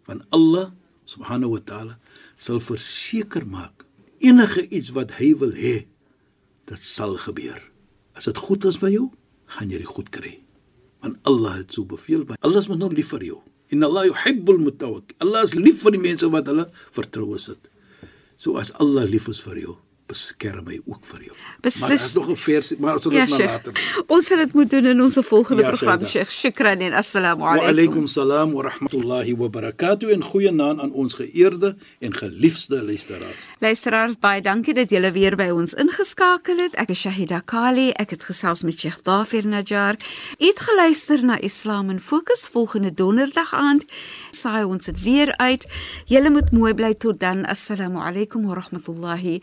Want 0.07 0.27
Allah 0.35 0.71
subhanahu 1.11 1.57
wa 1.57 1.63
ta'ala 1.67 1.97
sal 2.39 2.61
verseker 2.63 3.47
maak 3.47 3.85
enige 4.23 4.67
iets 4.69 4.93
wat 4.95 5.17
hy 5.19 5.33
wil 5.41 5.55
hê 5.57 5.87
dit 6.71 6.83
sal 6.85 7.17
gebeur. 7.19 7.59
As 8.21 8.29
dit 8.29 8.37
goed 8.37 8.67
is 8.69 8.77
by 8.77 8.91
jou, 8.93 9.07
gaan 9.57 9.71
jy 9.73 9.79
dit 9.81 9.89
goed 9.89 10.11
kry. 10.13 10.35
Want 11.01 11.17
Allah 11.25 11.55
het 11.63 11.73
so 11.73 11.89
beveel, 11.89 12.27
want 12.29 12.43
Allah 12.45 12.61
is 12.61 12.69
mos 12.69 12.77
nou 12.77 12.91
lief 12.93 13.15
vir 13.15 13.23
jou. 13.31 13.39
Inna 13.73 13.89
Allah 13.89 14.11
yuhibbul 14.11 14.61
mutawakkil. 14.61 15.17
Allah 15.25 15.47
is 15.49 15.55
lief 15.57 15.81
vir 15.87 15.95
die 15.97 16.03
mense 16.03 16.29
wat 16.29 16.51
hulle 16.53 16.67
vertroue 16.93 17.39
sit. 17.41 17.71
So 18.37 18.59
as 18.61 18.75
Allah 18.77 19.07
lief 19.09 19.31
is 19.33 19.41
vir 19.41 19.63
jou, 19.63 19.79
beskerm 20.11 20.67
hy 20.73 20.81
ook 20.87 21.05
vir 21.13 21.21
jou. 21.29 21.37
Beslis. 21.63 21.81
Maar 21.81 21.89
daar's 21.97 22.15
nog 22.15 22.29
'n 22.31 22.37
vers, 22.37 22.73
maar 22.79 22.95
ons 22.95 23.03
sal 23.03 23.13
Ja, 23.13 23.21
dit 23.21 23.29
maar 23.31 23.39
Sheikh. 23.39 23.53
later 23.53 23.73
doen. 23.73 24.05
Ons 24.17 24.27
sal 24.27 24.37
dit 24.37 24.53
moet 24.55 24.71
doen 24.71 24.87
in 24.87 25.01
ons 25.03 25.19
volgende 25.23 25.63
Ja, 25.63 25.69
program. 25.69 26.05
Sheikh. 26.07 26.31
Shukran 26.31 26.81
en 26.81 26.93
assalamu 26.93 27.41
Wa 27.43 27.51
alaykum. 27.53 27.69
alaykum 27.69 28.07
salaam 28.07 28.53
wa 28.53 28.63
rahmatullahi 28.63 29.37
wa 29.37 29.49
barakatuh 29.49 30.11
en 30.13 30.23
goeie 30.25 30.51
naam 30.51 30.81
aan 30.81 30.93
ons 30.93 31.15
geëerde 31.15 31.77
en 32.01 32.15
geliefde 32.15 32.85
luisteraars. 32.85 33.47
Luisteraars, 33.61 34.15
baie 34.21 34.43
dankie 34.43 34.75
dat 34.75 34.91
julle 34.91 35.13
weer 35.13 35.37
by 35.37 35.51
ons 35.51 35.75
ingeskakel 35.75 36.57
het. 36.59 36.75
Ek 36.75 36.89
is 36.89 37.01
Shahida 37.01 37.41
Kali. 37.45 37.91
Ek 37.91 38.11
het 38.11 38.25
gesels 38.25 38.63
met 38.63 38.79
Sheikh 38.81 39.03
Dafir 39.03 39.47
Najjar. 39.47 39.97
U 40.39 40.45
het 40.47 40.61
geluister 40.61 41.25
na 41.25 41.39
Islam 41.41 41.91
in 41.91 42.01
Fokus 42.01 42.49
volgende 42.53 42.93
donderdag 42.95 43.55
aand. 43.55 43.85
Saai 44.31 44.65
ons 44.65 44.85
dit 44.87 45.03
weer 45.03 45.37
uit. 45.37 45.67
Julle 46.07 46.31
moet 46.31 46.51
mooi 46.53 46.75
bly 46.75 46.95
tot 46.95 47.21
dan. 47.21 47.47
Assalamu 47.47 47.99
alaykum 47.99 48.47
wa 48.47 48.55
rahmatullahi 48.55 49.43